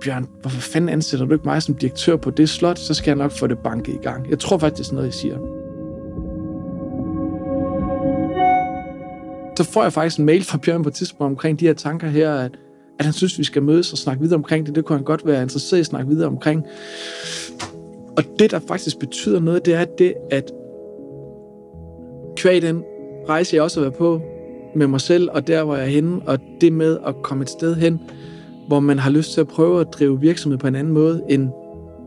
Bjørn, 0.00 0.26
hvorfor 0.40 0.60
fanden 0.60 0.88
ansætter 0.88 1.26
du 1.26 1.32
ikke 1.32 1.44
mig 1.44 1.62
som 1.62 1.74
direktør 1.74 2.16
på 2.16 2.30
det 2.30 2.48
slot, 2.48 2.78
så 2.78 2.94
skal 2.94 3.10
jeg 3.10 3.16
nok 3.16 3.32
få 3.32 3.46
det 3.46 3.58
banket 3.58 3.94
i 3.94 3.98
gang. 4.02 4.30
Jeg 4.30 4.38
tror 4.38 4.58
faktisk, 4.58 4.82
det 4.82 4.90
er 4.90 4.94
noget, 4.94 5.06
jeg 5.06 5.14
siger. 5.14 5.36
Så 9.56 9.64
får 9.64 9.82
jeg 9.82 9.92
faktisk 9.92 10.18
en 10.18 10.26
mail 10.26 10.44
fra 10.44 10.58
Bjørn 10.58 10.82
på 10.82 10.88
et 10.88 10.94
tidspunkt 10.94 11.30
omkring 11.30 11.60
de 11.60 11.66
her 11.66 11.74
tanker 11.74 12.08
her, 12.08 12.34
at, 12.34 12.52
at 12.98 13.04
han 13.04 13.12
synes, 13.12 13.38
vi 13.38 13.44
skal 13.44 13.62
mødes 13.62 13.92
og 13.92 13.98
snakke 13.98 14.22
videre 14.22 14.36
omkring 14.36 14.66
det. 14.66 14.74
Det 14.74 14.84
kunne 14.84 14.98
han 14.98 15.04
godt 15.04 15.26
være 15.26 15.42
interesseret 15.42 15.78
i 15.78 15.80
at 15.80 15.86
snakke 15.86 16.08
videre 16.08 16.26
omkring. 16.26 16.64
Og 18.16 18.24
det, 18.38 18.50
der 18.50 18.60
faktisk 18.68 18.98
betyder 18.98 19.40
noget, 19.40 19.66
det 19.66 19.74
er 19.74 19.84
det, 19.84 20.14
at 20.30 20.52
kvæg 22.36 22.62
den 22.62 22.82
rejse, 23.28 23.56
jeg 23.56 23.62
også 23.62 23.80
har 23.80 23.84
været 23.84 23.94
på 23.94 24.22
med 24.76 24.86
mig 24.86 25.00
selv, 25.00 25.28
og 25.32 25.46
der, 25.46 25.64
hvor 25.64 25.76
jeg 25.76 25.84
er 25.84 25.90
henne, 25.90 26.20
og 26.26 26.38
det 26.60 26.72
med 26.72 26.98
at 27.06 27.14
komme 27.22 27.42
et 27.42 27.50
sted 27.50 27.74
hen, 27.74 28.00
hvor 28.66 28.80
man 28.80 28.98
har 28.98 29.10
lyst 29.10 29.32
til 29.32 29.40
at 29.40 29.48
prøve 29.48 29.80
at 29.80 29.86
drive 29.92 30.20
virksomhed 30.20 30.58
på 30.58 30.66
en 30.66 30.74
anden 30.74 30.92
måde 30.92 31.22
end 31.28 31.48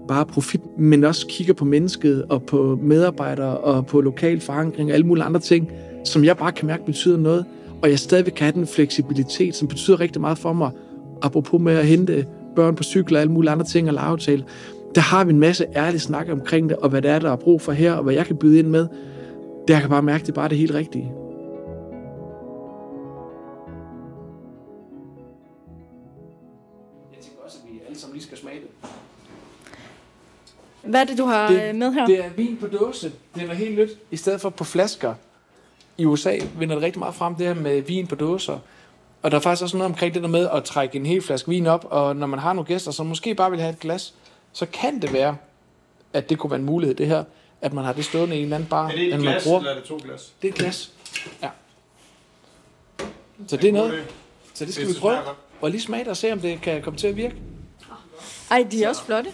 bare 0.07 0.25
profit, 0.25 0.61
men 0.77 1.03
også 1.03 1.27
kigger 1.27 1.53
på 1.53 1.65
mennesket 1.65 2.25
og 2.29 2.43
på 2.43 2.79
medarbejdere 2.81 3.57
og 3.57 3.85
på 3.85 4.01
lokal 4.01 4.39
forankring 4.39 4.89
og 4.89 4.93
alle 4.93 5.05
mulige 5.05 5.23
andre 5.23 5.39
ting, 5.39 5.71
som 6.05 6.23
jeg 6.23 6.37
bare 6.37 6.51
kan 6.51 6.67
mærke 6.67 6.85
betyder 6.85 7.17
noget, 7.17 7.45
og 7.81 7.89
jeg 7.89 7.99
stadigvæk 7.99 8.33
kan 8.33 8.45
have 8.45 8.53
den 8.53 8.67
fleksibilitet, 8.67 9.55
som 9.55 9.67
betyder 9.67 9.99
rigtig 9.99 10.21
meget 10.21 10.37
for 10.37 10.53
mig, 10.53 10.71
apropos 11.21 11.61
med 11.61 11.73
at 11.73 11.85
hente 11.85 12.25
børn 12.55 12.75
på 12.75 12.83
cykler 12.83 13.17
og 13.17 13.21
alle 13.21 13.33
mulige 13.33 13.51
andre 13.51 13.65
ting 13.65 13.87
og 13.87 13.93
lave. 13.93 14.43
Der 14.95 15.01
har 15.01 15.23
vi 15.23 15.33
en 15.33 15.39
masse 15.39 15.65
ærlige 15.75 15.99
snak 15.99 16.27
omkring 16.31 16.69
det, 16.69 16.77
og 16.77 16.89
hvad 16.89 17.01
det 17.01 17.11
er, 17.11 17.19
der 17.19 17.31
er 17.31 17.35
brug 17.35 17.61
for 17.61 17.71
her, 17.71 17.93
og 17.93 18.03
hvad 18.03 18.13
jeg 18.13 18.25
kan 18.25 18.35
byde 18.35 18.59
ind 18.59 18.67
med. 18.67 18.87
Det 19.67 19.73
jeg 19.73 19.81
kan 19.81 19.89
bare 19.89 20.01
mærke, 20.01 20.21
det 20.21 20.29
er 20.29 20.33
bare 20.33 20.49
det 20.49 20.57
helt 20.57 20.73
rigtige. 20.73 21.11
Hvad 30.89 31.01
er 31.01 31.05
det, 31.05 31.17
du 31.17 31.25
har 31.25 31.47
det, 31.47 31.69
øh, 31.69 31.75
med 31.75 31.93
her? 31.93 32.05
Det 32.05 32.25
er 32.25 32.29
vin 32.29 32.57
på 32.57 32.67
dåse. 32.67 33.11
Det 33.35 33.49
er 33.49 33.53
helt 33.53 33.79
nyt. 33.79 33.89
I 34.11 34.17
stedet 34.17 34.41
for 34.41 34.49
på 34.49 34.63
flasker. 34.63 35.13
I 35.97 36.05
USA 36.05 36.37
vinder 36.57 36.75
det 36.75 36.83
rigtig 36.83 36.99
meget 36.99 37.15
frem, 37.15 37.35
det 37.35 37.47
her 37.47 37.53
med 37.53 37.81
vin 37.81 38.07
på 38.07 38.15
dåser. 38.15 38.59
Og 39.21 39.31
der 39.31 39.37
er 39.37 39.41
faktisk 39.41 39.63
også 39.63 39.77
noget 39.77 39.91
omkring 39.91 40.13
det 40.13 40.23
der 40.23 40.29
med 40.29 40.49
at 40.53 40.63
trække 40.63 40.95
en 40.95 41.05
hel 41.05 41.21
flaske 41.21 41.49
vin 41.49 41.67
op, 41.67 41.85
og 41.89 42.15
når 42.15 42.27
man 42.27 42.39
har 42.39 42.53
nogle 42.53 42.67
gæster, 42.67 42.91
som 42.91 43.05
måske 43.05 43.35
bare 43.35 43.51
vil 43.51 43.59
have 43.59 43.73
et 43.73 43.79
glas, 43.79 44.13
så 44.53 44.65
kan 44.65 45.01
det 45.01 45.13
være, 45.13 45.37
at 46.13 46.29
det 46.29 46.37
kunne 46.37 46.51
være 46.51 46.59
en 46.59 46.65
mulighed, 46.65 46.95
det 46.95 47.07
her, 47.07 47.23
at 47.61 47.73
man 47.73 47.83
har 47.85 47.93
det 47.93 48.05
stående 48.05 48.35
i 48.35 48.37
en 48.39 48.43
eller 48.43 48.55
anden 48.55 48.69
bar. 48.69 48.87
Er 48.87 48.91
det 48.91 49.13
et 49.13 49.19
glas, 49.19 49.43
bruger. 49.43 49.59
eller 49.59 49.71
er 49.71 49.75
det 49.75 49.83
to 49.83 49.99
glas? 50.03 50.33
Det 50.41 50.47
er 50.47 50.51
et 50.51 50.59
glas, 50.59 50.91
ja. 51.43 51.49
Så 53.47 53.57
det 53.57 53.69
er 53.69 53.73
noget. 53.73 54.03
Så 54.53 54.65
det 54.65 54.73
skal 54.73 54.87
vi 54.87 54.93
prøve. 54.99 55.17
og 55.61 55.71
lige 55.71 55.81
smage 55.81 56.03
det 56.03 56.09
og 56.11 56.17
se, 56.17 56.31
om 56.31 56.39
det 56.39 56.61
kan 56.61 56.81
komme 56.81 56.99
til 56.99 57.07
at 57.07 57.15
virke. 57.15 57.35
Ej, 58.51 58.67
de 58.71 58.83
er 58.83 58.89
også 58.89 59.03
flotte. 59.03 59.29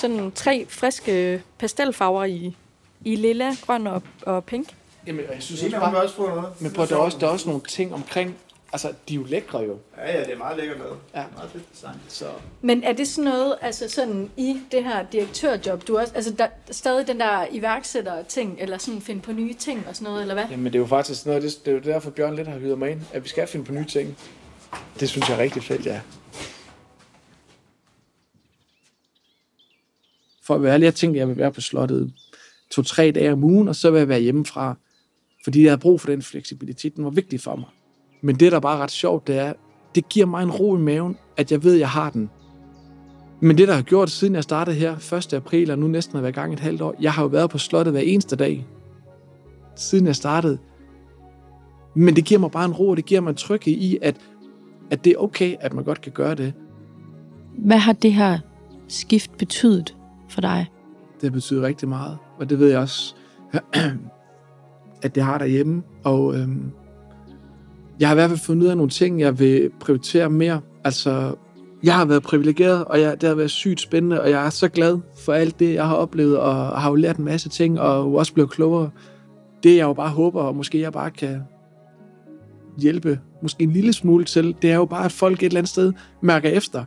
Sådan 0.00 0.32
tre 0.34 0.66
friske 0.68 1.42
pastelfarver 1.58 2.24
i, 2.24 2.56
i 3.04 3.16
lilla, 3.16 3.54
grøn 3.66 3.86
og, 3.86 4.02
og 4.22 4.44
pink. 4.44 4.68
Jamen, 5.06 5.24
jeg 5.34 5.42
synes 5.42 5.60
Det 5.60 5.74
også 5.74 5.90
bare, 5.90 6.02
også 6.02 6.14
få 6.14 6.28
noget. 6.28 6.60
men 6.60 6.72
prøv, 6.72 6.86
der 6.88 6.96
er, 6.96 7.00
også, 7.00 7.18
der 7.18 7.26
er 7.26 7.30
også 7.30 7.48
nogle 7.48 7.62
ting 7.68 7.94
omkring, 7.94 8.36
altså, 8.72 8.92
de 9.08 9.14
er 9.14 9.18
jo 9.18 9.24
lækre 9.24 9.58
jo. 9.58 9.78
Ja, 9.98 10.18
ja, 10.18 10.24
det 10.24 10.32
er 10.32 10.38
meget 10.38 10.56
lækkert 10.58 10.78
lavet. 10.78 10.96
Ja. 11.14 11.24
Meget 11.36 11.50
fedt 11.50 11.64
design. 11.74 11.94
Så 12.08 12.24
Men 12.60 12.82
er 12.82 12.92
det 12.92 13.08
sådan 13.08 13.30
noget, 13.30 13.54
altså 13.60 13.88
sådan 13.88 14.30
i 14.36 14.60
det 14.72 14.84
her 14.84 15.02
direktørjob, 15.12 15.88
du 15.88 15.98
også, 15.98 16.12
altså 16.14 16.30
der, 16.38 16.46
stadig 16.70 17.06
den 17.06 17.20
der 17.20 17.46
iværksætter-ting, 17.50 18.56
eller 18.60 18.78
sådan 18.78 19.00
finde 19.00 19.20
på 19.20 19.32
nye 19.32 19.54
ting 19.54 19.84
og 19.88 19.94
sådan 19.96 20.04
noget, 20.04 20.20
eller 20.20 20.34
hvad? 20.34 20.44
Jamen, 20.50 20.66
det 20.66 20.74
er 20.74 20.78
jo 20.78 20.86
faktisk 20.86 21.26
noget, 21.26 21.42
det, 21.42 21.64
det 21.64 21.70
er 21.70 21.74
jo 21.74 21.92
derfor, 21.94 22.10
Bjørn 22.10 22.36
lidt 22.36 22.48
har 22.48 22.58
hyret 22.58 22.78
mig 22.78 22.90
ind, 22.90 23.00
at 23.12 23.24
vi 23.24 23.28
skal 23.28 23.46
finde 23.46 23.64
på 23.64 23.72
nye 23.72 23.84
ting. 23.86 24.16
Det 25.00 25.08
synes 25.08 25.28
jeg 25.28 25.38
er 25.38 25.42
rigtig 25.42 25.62
fedt, 25.62 25.86
ja. 25.86 26.00
For 30.46 30.54
at 30.54 30.62
være 30.62 30.72
ærlig, 30.72 30.84
jeg 30.84 30.94
tænkte, 30.94 31.18
at 31.18 31.20
jeg 31.20 31.28
vil 31.28 31.36
være 31.36 31.52
på 31.52 31.60
slottet 31.60 32.12
to-tre 32.70 33.10
dage 33.10 33.32
om 33.32 33.44
ugen, 33.44 33.68
og 33.68 33.76
så 33.76 33.90
vil 33.90 33.98
jeg 33.98 34.08
være 34.08 34.20
hjemmefra. 34.20 34.76
Fordi 35.44 35.62
jeg 35.62 35.70
havde 35.70 35.80
brug 35.80 36.00
for 36.00 36.08
den 36.10 36.22
fleksibilitet, 36.22 36.96
den 36.96 37.04
var 37.04 37.10
vigtig 37.10 37.40
for 37.40 37.56
mig. 37.56 37.68
Men 38.22 38.36
det, 38.36 38.52
der 38.52 38.60
bare 38.60 38.78
er 38.78 38.82
ret 38.82 38.90
sjovt, 38.90 39.26
det 39.26 39.38
er, 39.38 39.52
det 39.94 40.08
giver 40.08 40.26
mig 40.26 40.42
en 40.42 40.50
ro 40.50 40.76
i 40.76 40.80
maven, 40.80 41.16
at 41.36 41.52
jeg 41.52 41.64
ved, 41.64 41.74
at 41.74 41.80
jeg 41.80 41.88
har 41.88 42.10
den. 42.10 42.30
Men 43.40 43.58
det, 43.58 43.68
der 43.68 43.74
har 43.74 43.82
gjort, 43.82 44.10
siden 44.10 44.34
jeg 44.34 44.42
startede 44.42 44.76
her 44.76 45.14
1. 45.16 45.34
april, 45.34 45.70
og 45.70 45.78
nu 45.78 45.88
næsten 45.88 46.14
har 46.14 46.20
været 46.20 46.32
i 46.32 46.34
gang 46.34 46.52
et 46.52 46.60
halvt 46.60 46.82
år, 46.82 46.94
jeg 47.00 47.12
har 47.12 47.22
jo 47.22 47.28
været 47.28 47.50
på 47.50 47.58
slottet 47.58 47.92
hver 47.92 48.00
eneste 48.00 48.36
dag, 48.36 48.66
siden 49.76 50.06
jeg 50.06 50.16
startede. 50.16 50.58
Men 51.94 52.16
det 52.16 52.24
giver 52.24 52.40
mig 52.40 52.50
bare 52.50 52.64
en 52.64 52.72
ro, 52.72 52.88
og 52.88 52.96
det 52.96 53.04
giver 53.04 53.20
mig 53.20 53.30
en 53.30 53.36
tryghed 53.36 53.74
i, 53.74 53.98
at, 54.02 54.16
at 54.90 55.04
det 55.04 55.12
er 55.12 55.16
okay, 55.16 55.56
at 55.60 55.72
man 55.72 55.84
godt 55.84 56.00
kan 56.00 56.12
gøre 56.12 56.34
det. 56.34 56.52
Hvad 57.58 57.78
har 57.78 57.92
det 57.92 58.12
her 58.12 58.38
skift 58.88 59.38
betydet 59.38 59.95
for 60.36 60.40
dig? 60.40 60.66
Det 61.20 61.32
betyder 61.32 61.62
rigtig 61.62 61.88
meget, 61.88 62.18
og 62.38 62.50
det 62.50 62.58
ved 62.58 62.68
jeg 62.68 62.78
også, 62.78 63.14
at 65.04 65.14
det 65.14 65.22
har 65.22 65.38
derhjemme. 65.38 65.82
Og 66.04 66.36
øhm, 66.36 66.70
jeg 68.00 68.08
har 68.08 68.14
i 68.14 68.16
hvert 68.16 68.30
fald 68.30 68.40
fundet 68.40 68.62
ud 68.62 68.68
af 68.68 68.76
nogle 68.76 68.90
ting, 68.90 69.20
jeg 69.20 69.38
vil 69.38 69.70
prioritere 69.80 70.30
mere. 70.30 70.60
Altså, 70.84 71.34
jeg 71.82 71.94
har 71.94 72.04
været 72.04 72.22
privilegeret, 72.22 72.84
og 72.84 73.00
jeg, 73.00 73.20
det 73.20 73.28
har 73.28 73.36
været 73.36 73.50
sygt 73.50 73.80
spændende, 73.80 74.20
og 74.20 74.30
jeg 74.30 74.46
er 74.46 74.50
så 74.50 74.68
glad 74.68 74.98
for 75.24 75.32
alt 75.32 75.58
det, 75.58 75.74
jeg 75.74 75.88
har 75.88 75.94
oplevet, 75.94 76.38
og 76.38 76.80
har 76.80 76.90
jo 76.90 76.94
lært 76.94 77.16
en 77.16 77.24
masse 77.24 77.48
ting, 77.48 77.80
og 77.80 78.06
jo 78.06 78.14
også 78.14 78.34
blevet 78.34 78.50
klogere. 78.50 78.90
Det, 79.62 79.76
jeg 79.76 79.82
jo 79.82 79.92
bare 79.92 80.10
håber, 80.10 80.42
og 80.42 80.56
måske 80.56 80.80
jeg 80.80 80.92
bare 80.92 81.10
kan 81.10 81.42
hjælpe 82.78 83.20
måske 83.42 83.62
en 83.62 83.70
lille 83.70 83.92
smule 83.92 84.24
til, 84.24 84.56
det 84.62 84.70
er 84.70 84.76
jo 84.76 84.84
bare, 84.84 85.04
at 85.04 85.12
folk 85.12 85.38
et 85.38 85.46
eller 85.46 85.58
andet 85.58 85.70
sted 85.70 85.92
mærker 86.22 86.48
efter, 86.48 86.84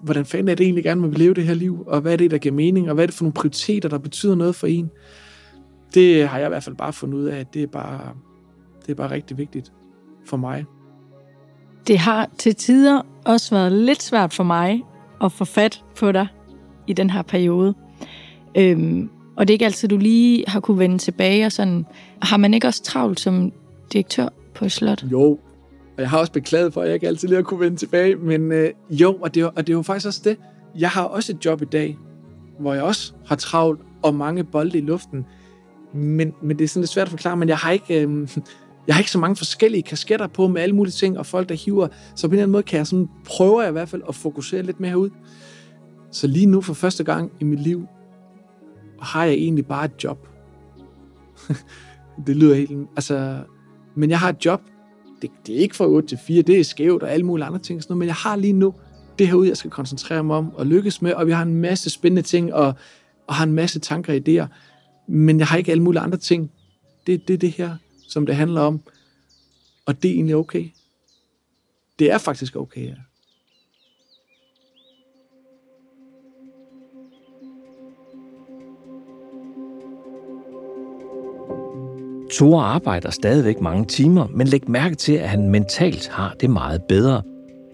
hvordan 0.00 0.24
fanden 0.24 0.48
er 0.48 0.54
det 0.54 0.64
egentlig 0.64 0.84
gerne, 0.84 1.00
man 1.00 1.10
vil 1.10 1.18
leve 1.18 1.34
det 1.34 1.44
her 1.44 1.54
liv, 1.54 1.84
og 1.86 2.00
hvad 2.00 2.12
er 2.12 2.16
det, 2.16 2.30
der 2.30 2.38
giver 2.38 2.54
mening, 2.54 2.88
og 2.88 2.94
hvad 2.94 3.04
er 3.04 3.06
det 3.06 3.14
for 3.14 3.24
nogle 3.24 3.34
prioriteter, 3.34 3.88
der 3.88 3.98
betyder 3.98 4.34
noget 4.34 4.54
for 4.54 4.66
en. 4.66 4.90
Det 5.94 6.28
har 6.28 6.38
jeg 6.38 6.46
i 6.46 6.48
hvert 6.48 6.64
fald 6.64 6.76
bare 6.76 6.92
fundet 6.92 7.18
ud 7.18 7.24
af, 7.24 7.38
at 7.38 7.54
det 7.54 7.62
er 7.62 7.66
bare, 7.66 8.00
det 8.86 8.90
er 8.90 8.94
bare 8.94 9.10
rigtig 9.10 9.38
vigtigt 9.38 9.72
for 10.26 10.36
mig. 10.36 10.64
Det 11.86 11.98
har 11.98 12.30
til 12.38 12.54
tider 12.54 13.02
også 13.24 13.54
været 13.54 13.72
lidt 13.72 14.02
svært 14.02 14.34
for 14.34 14.44
mig 14.44 14.82
at 15.22 15.32
få 15.32 15.44
fat 15.44 15.84
på 15.96 16.12
dig 16.12 16.26
i 16.86 16.92
den 16.92 17.10
her 17.10 17.22
periode. 17.22 17.74
Øhm, 18.54 19.10
og 19.36 19.48
det 19.48 19.52
er 19.52 19.54
ikke 19.54 19.64
altid, 19.64 19.88
du 19.88 19.96
lige 19.96 20.44
har 20.46 20.60
kunne 20.60 20.78
vende 20.78 20.98
tilbage. 20.98 21.46
Og 21.46 21.52
sådan. 21.52 21.86
Har 22.22 22.36
man 22.36 22.54
ikke 22.54 22.66
også 22.66 22.82
travlt 22.82 23.20
som 23.20 23.52
direktør 23.92 24.28
på 24.54 24.64
et 24.64 24.72
slot? 24.72 25.04
Jo, 25.12 25.38
og 26.00 26.02
jeg 26.02 26.10
har 26.10 26.18
også 26.18 26.32
beklaget 26.32 26.72
for, 26.72 26.80
at 26.80 26.86
jeg 26.86 26.94
ikke 26.94 27.08
altid 27.08 27.28
lige 27.28 27.36
har 27.36 27.42
kunne 27.42 27.60
vende 27.60 27.76
tilbage, 27.76 28.16
men 28.16 28.52
øh, 28.52 28.70
jo, 28.90 29.14
og 29.14 29.34
det, 29.34 29.44
og 29.44 29.56
det 29.56 29.68
er 29.68 29.76
jo 29.76 29.82
faktisk 29.82 30.06
også 30.06 30.20
det. 30.24 30.36
Jeg 30.78 30.90
har 30.90 31.02
også 31.02 31.32
et 31.32 31.44
job 31.44 31.62
i 31.62 31.64
dag, 31.64 31.98
hvor 32.60 32.74
jeg 32.74 32.82
også 32.82 33.12
har 33.26 33.36
travlt 33.36 33.80
og 34.02 34.14
mange 34.14 34.44
bolde 34.44 34.78
i 34.78 34.80
luften, 34.80 35.26
men, 35.94 36.32
men 36.42 36.58
det 36.58 36.64
er 36.64 36.68
sådan 36.68 36.80
lidt 36.80 36.90
svært 36.90 37.06
at 37.06 37.10
forklare, 37.10 37.36
men 37.36 37.48
jeg 37.48 37.56
har 37.56 37.70
ikke... 37.70 38.02
Øh, 38.02 38.28
jeg 38.86 38.94
har 38.94 39.00
ikke 39.00 39.10
så 39.10 39.18
mange 39.18 39.36
forskellige 39.36 39.82
kasketter 39.82 40.26
på 40.26 40.48
med 40.48 40.62
alle 40.62 40.74
mulige 40.74 40.92
ting, 40.92 41.18
og 41.18 41.26
folk, 41.26 41.48
der 41.48 41.54
hiver. 41.54 41.88
Så 42.14 42.28
på 42.28 42.30
en 42.30 42.32
eller 42.32 42.42
anden 42.42 42.52
måde 42.52 42.62
kan 42.62 42.78
jeg 42.78 42.86
sådan, 42.86 43.08
prøver 43.24 43.60
jeg 43.60 43.68
i 43.68 43.72
hvert 43.72 43.88
fald 43.88 44.02
at 44.08 44.14
fokusere 44.14 44.62
lidt 44.62 44.80
mere 44.80 44.98
ud. 44.98 45.10
Så 46.12 46.26
lige 46.26 46.46
nu 46.46 46.60
for 46.60 46.74
første 46.74 47.04
gang 47.04 47.32
i 47.40 47.44
mit 47.44 47.60
liv, 47.60 47.86
har 49.00 49.24
jeg 49.24 49.34
egentlig 49.34 49.66
bare 49.66 49.84
et 49.84 50.04
job. 50.04 50.28
det 52.26 52.36
lyder 52.36 52.54
helt... 52.54 52.88
Altså, 52.96 53.38
men 53.94 54.10
jeg 54.10 54.18
har 54.18 54.28
et 54.28 54.44
job. 54.44 54.62
Det, 55.22 55.30
det 55.46 55.54
er 55.54 55.58
ikke 55.58 55.76
fra 55.76 55.86
8 55.86 56.08
til 56.08 56.18
4, 56.18 56.42
det 56.42 56.60
er 56.60 56.64
skævt 56.64 57.02
og 57.02 57.12
alle 57.12 57.26
mulige 57.26 57.46
andre 57.46 57.58
ting. 57.58 57.76
og 57.76 57.82
Sådan 57.82 57.92
noget, 57.92 57.98
men 57.98 58.06
jeg 58.06 58.14
har 58.14 58.36
lige 58.36 58.52
nu 58.52 58.74
det 59.18 59.28
her 59.28 59.34
ud, 59.34 59.46
jeg 59.46 59.56
skal 59.56 59.70
koncentrere 59.70 60.24
mig 60.24 60.36
om 60.36 60.54
og 60.54 60.66
lykkes 60.66 61.02
med, 61.02 61.12
og 61.12 61.26
vi 61.26 61.32
har 61.32 61.42
en 61.42 61.54
masse 61.54 61.90
spændende 61.90 62.22
ting, 62.22 62.54
og, 62.54 62.74
og 63.26 63.34
har 63.34 63.44
en 63.44 63.52
masse 63.52 63.80
tanker 63.80 64.12
og 64.12 64.18
idéer. 64.18 64.46
Men 65.06 65.38
jeg 65.38 65.46
har 65.46 65.56
ikke 65.56 65.70
alle 65.70 65.82
mulige 65.82 66.00
andre 66.00 66.18
ting. 66.18 66.52
Det, 67.06 67.28
det 67.28 67.40
det 67.40 67.50
her, 67.50 67.76
som 68.08 68.26
det 68.26 68.36
handler 68.36 68.60
om. 68.60 68.80
Og 69.86 70.02
det 70.02 70.10
er 70.10 70.14
egentlig 70.14 70.36
okay. 70.36 70.68
Det 71.98 72.10
er 72.10 72.18
faktisk 72.18 72.56
okay, 72.56 72.86
ja. 72.86 72.94
Tore 82.30 82.64
arbejder 82.64 83.10
stadigvæk 83.10 83.60
mange 83.60 83.84
timer, 83.84 84.26
men 84.34 84.46
læg 84.46 84.70
mærke 84.70 84.94
til, 84.94 85.12
at 85.12 85.28
han 85.28 85.48
mentalt 85.48 86.08
har 86.08 86.34
det 86.40 86.50
meget 86.50 86.82
bedre. 86.88 87.22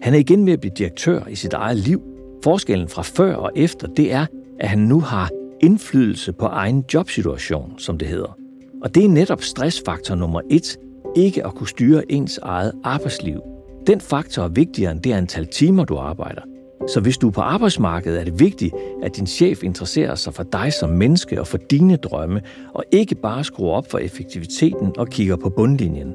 Han 0.01 0.13
er 0.13 0.17
igen 0.17 0.45
ved 0.45 0.53
at 0.53 0.59
blive 0.59 0.73
direktør 0.77 1.27
i 1.29 1.35
sit 1.35 1.53
eget 1.53 1.77
liv. 1.77 2.01
Forskellen 2.43 2.87
fra 2.87 3.01
før 3.01 3.35
og 3.35 3.51
efter, 3.55 3.87
det 3.87 4.13
er, 4.13 4.25
at 4.59 4.69
han 4.69 4.79
nu 4.79 4.99
har 4.99 5.29
indflydelse 5.63 6.33
på 6.33 6.45
egen 6.45 6.83
jobsituation, 6.93 7.73
som 7.77 7.97
det 7.97 8.07
hedder. 8.07 8.37
Og 8.83 8.95
det 8.95 9.05
er 9.05 9.09
netop 9.09 9.41
stressfaktor 9.41 10.15
nummer 10.15 10.41
et, 10.49 10.77
ikke 11.15 11.45
at 11.45 11.55
kunne 11.55 11.67
styre 11.67 12.11
ens 12.11 12.39
eget 12.43 12.71
arbejdsliv. 12.83 13.41
Den 13.87 14.01
faktor 14.01 14.43
er 14.43 14.47
vigtigere 14.47 14.91
end 14.91 15.01
det 15.01 15.13
antal 15.13 15.47
timer, 15.47 15.85
du 15.85 15.97
arbejder. 15.97 16.41
Så 16.87 16.99
hvis 16.99 17.17
du 17.17 17.27
er 17.27 17.31
på 17.31 17.41
arbejdsmarkedet, 17.41 18.19
er 18.19 18.23
det 18.23 18.39
vigtigt, 18.39 18.75
at 19.03 19.17
din 19.17 19.27
chef 19.27 19.63
interesserer 19.63 20.15
sig 20.15 20.33
for 20.33 20.43
dig 20.43 20.73
som 20.73 20.89
menneske 20.89 21.39
og 21.39 21.47
for 21.47 21.57
dine 21.57 21.95
drømme, 21.95 22.41
og 22.73 22.83
ikke 22.91 23.15
bare 23.15 23.43
skruer 23.43 23.73
op 23.73 23.91
for 23.91 23.97
effektiviteten 23.97 24.93
og 24.97 25.07
kigger 25.07 25.35
på 25.35 25.49
bundlinjen. 25.49 26.13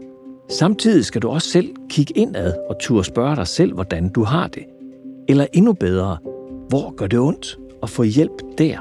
Samtidig 0.48 1.04
skal 1.04 1.22
du 1.22 1.28
også 1.28 1.48
selv 1.48 1.68
kigge 1.88 2.18
indad 2.18 2.54
og 2.70 2.78
turde 2.80 3.04
spørge 3.04 3.36
dig 3.36 3.46
selv, 3.46 3.74
hvordan 3.74 4.08
du 4.08 4.24
har 4.24 4.46
det. 4.46 4.62
Eller 5.28 5.46
endnu 5.52 5.72
bedre, 5.72 6.16
hvor 6.68 6.94
gør 6.96 7.06
det 7.06 7.18
ondt? 7.18 7.58
Og 7.82 7.90
få 7.90 8.02
hjælp 8.02 8.58
der. 8.58 8.78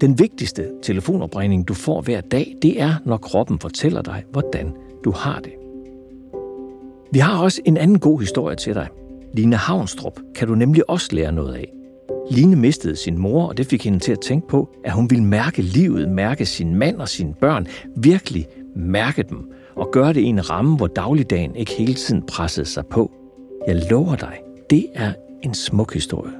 Den 0.00 0.18
vigtigste 0.18 0.68
telefonopringning, 0.82 1.68
du 1.68 1.74
får 1.74 2.00
hver 2.00 2.20
dag, 2.20 2.54
det 2.62 2.80
er, 2.80 2.94
når 3.04 3.16
kroppen 3.16 3.58
fortæller 3.58 4.02
dig, 4.02 4.24
hvordan 4.32 4.72
du 5.04 5.10
har 5.10 5.40
det. 5.40 5.52
Vi 7.12 7.18
har 7.18 7.42
også 7.42 7.60
en 7.64 7.76
anden 7.76 7.98
god 7.98 8.20
historie 8.20 8.56
til 8.56 8.74
dig. 8.74 8.88
Line 9.34 9.56
Havnstrup 9.56 10.20
kan 10.34 10.48
du 10.48 10.54
nemlig 10.54 10.90
også 10.90 11.08
lære 11.12 11.32
noget 11.32 11.54
af. 11.54 11.72
Line 12.30 12.56
mistede 12.56 12.96
sin 12.96 13.18
mor, 13.18 13.46
og 13.46 13.56
det 13.56 13.66
fik 13.66 13.84
hende 13.84 13.98
til 13.98 14.12
at 14.12 14.20
tænke 14.20 14.48
på, 14.48 14.68
at 14.84 14.92
hun 14.92 15.10
ville 15.10 15.24
mærke 15.24 15.62
livet, 15.62 16.08
mærke 16.08 16.46
sin 16.46 16.74
mand 16.74 17.00
og 17.00 17.08
sine 17.08 17.34
børn, 17.34 17.66
virkelig 17.96 18.46
mærke 18.76 19.22
dem, 19.22 19.50
og 19.76 19.88
gøre 19.92 20.12
det 20.12 20.20
i 20.20 20.24
en 20.24 20.50
ramme, 20.50 20.76
hvor 20.76 20.86
dagligdagen 20.86 21.56
ikke 21.56 21.72
hele 21.72 21.94
tiden 21.94 22.22
pressede 22.26 22.66
sig 22.66 22.86
på. 22.86 23.10
Jeg 23.66 23.82
lover 23.90 24.16
dig, 24.16 24.38
det 24.70 24.86
er 24.94 25.12
en 25.42 25.54
smuk 25.54 25.94
historie. 25.94 26.39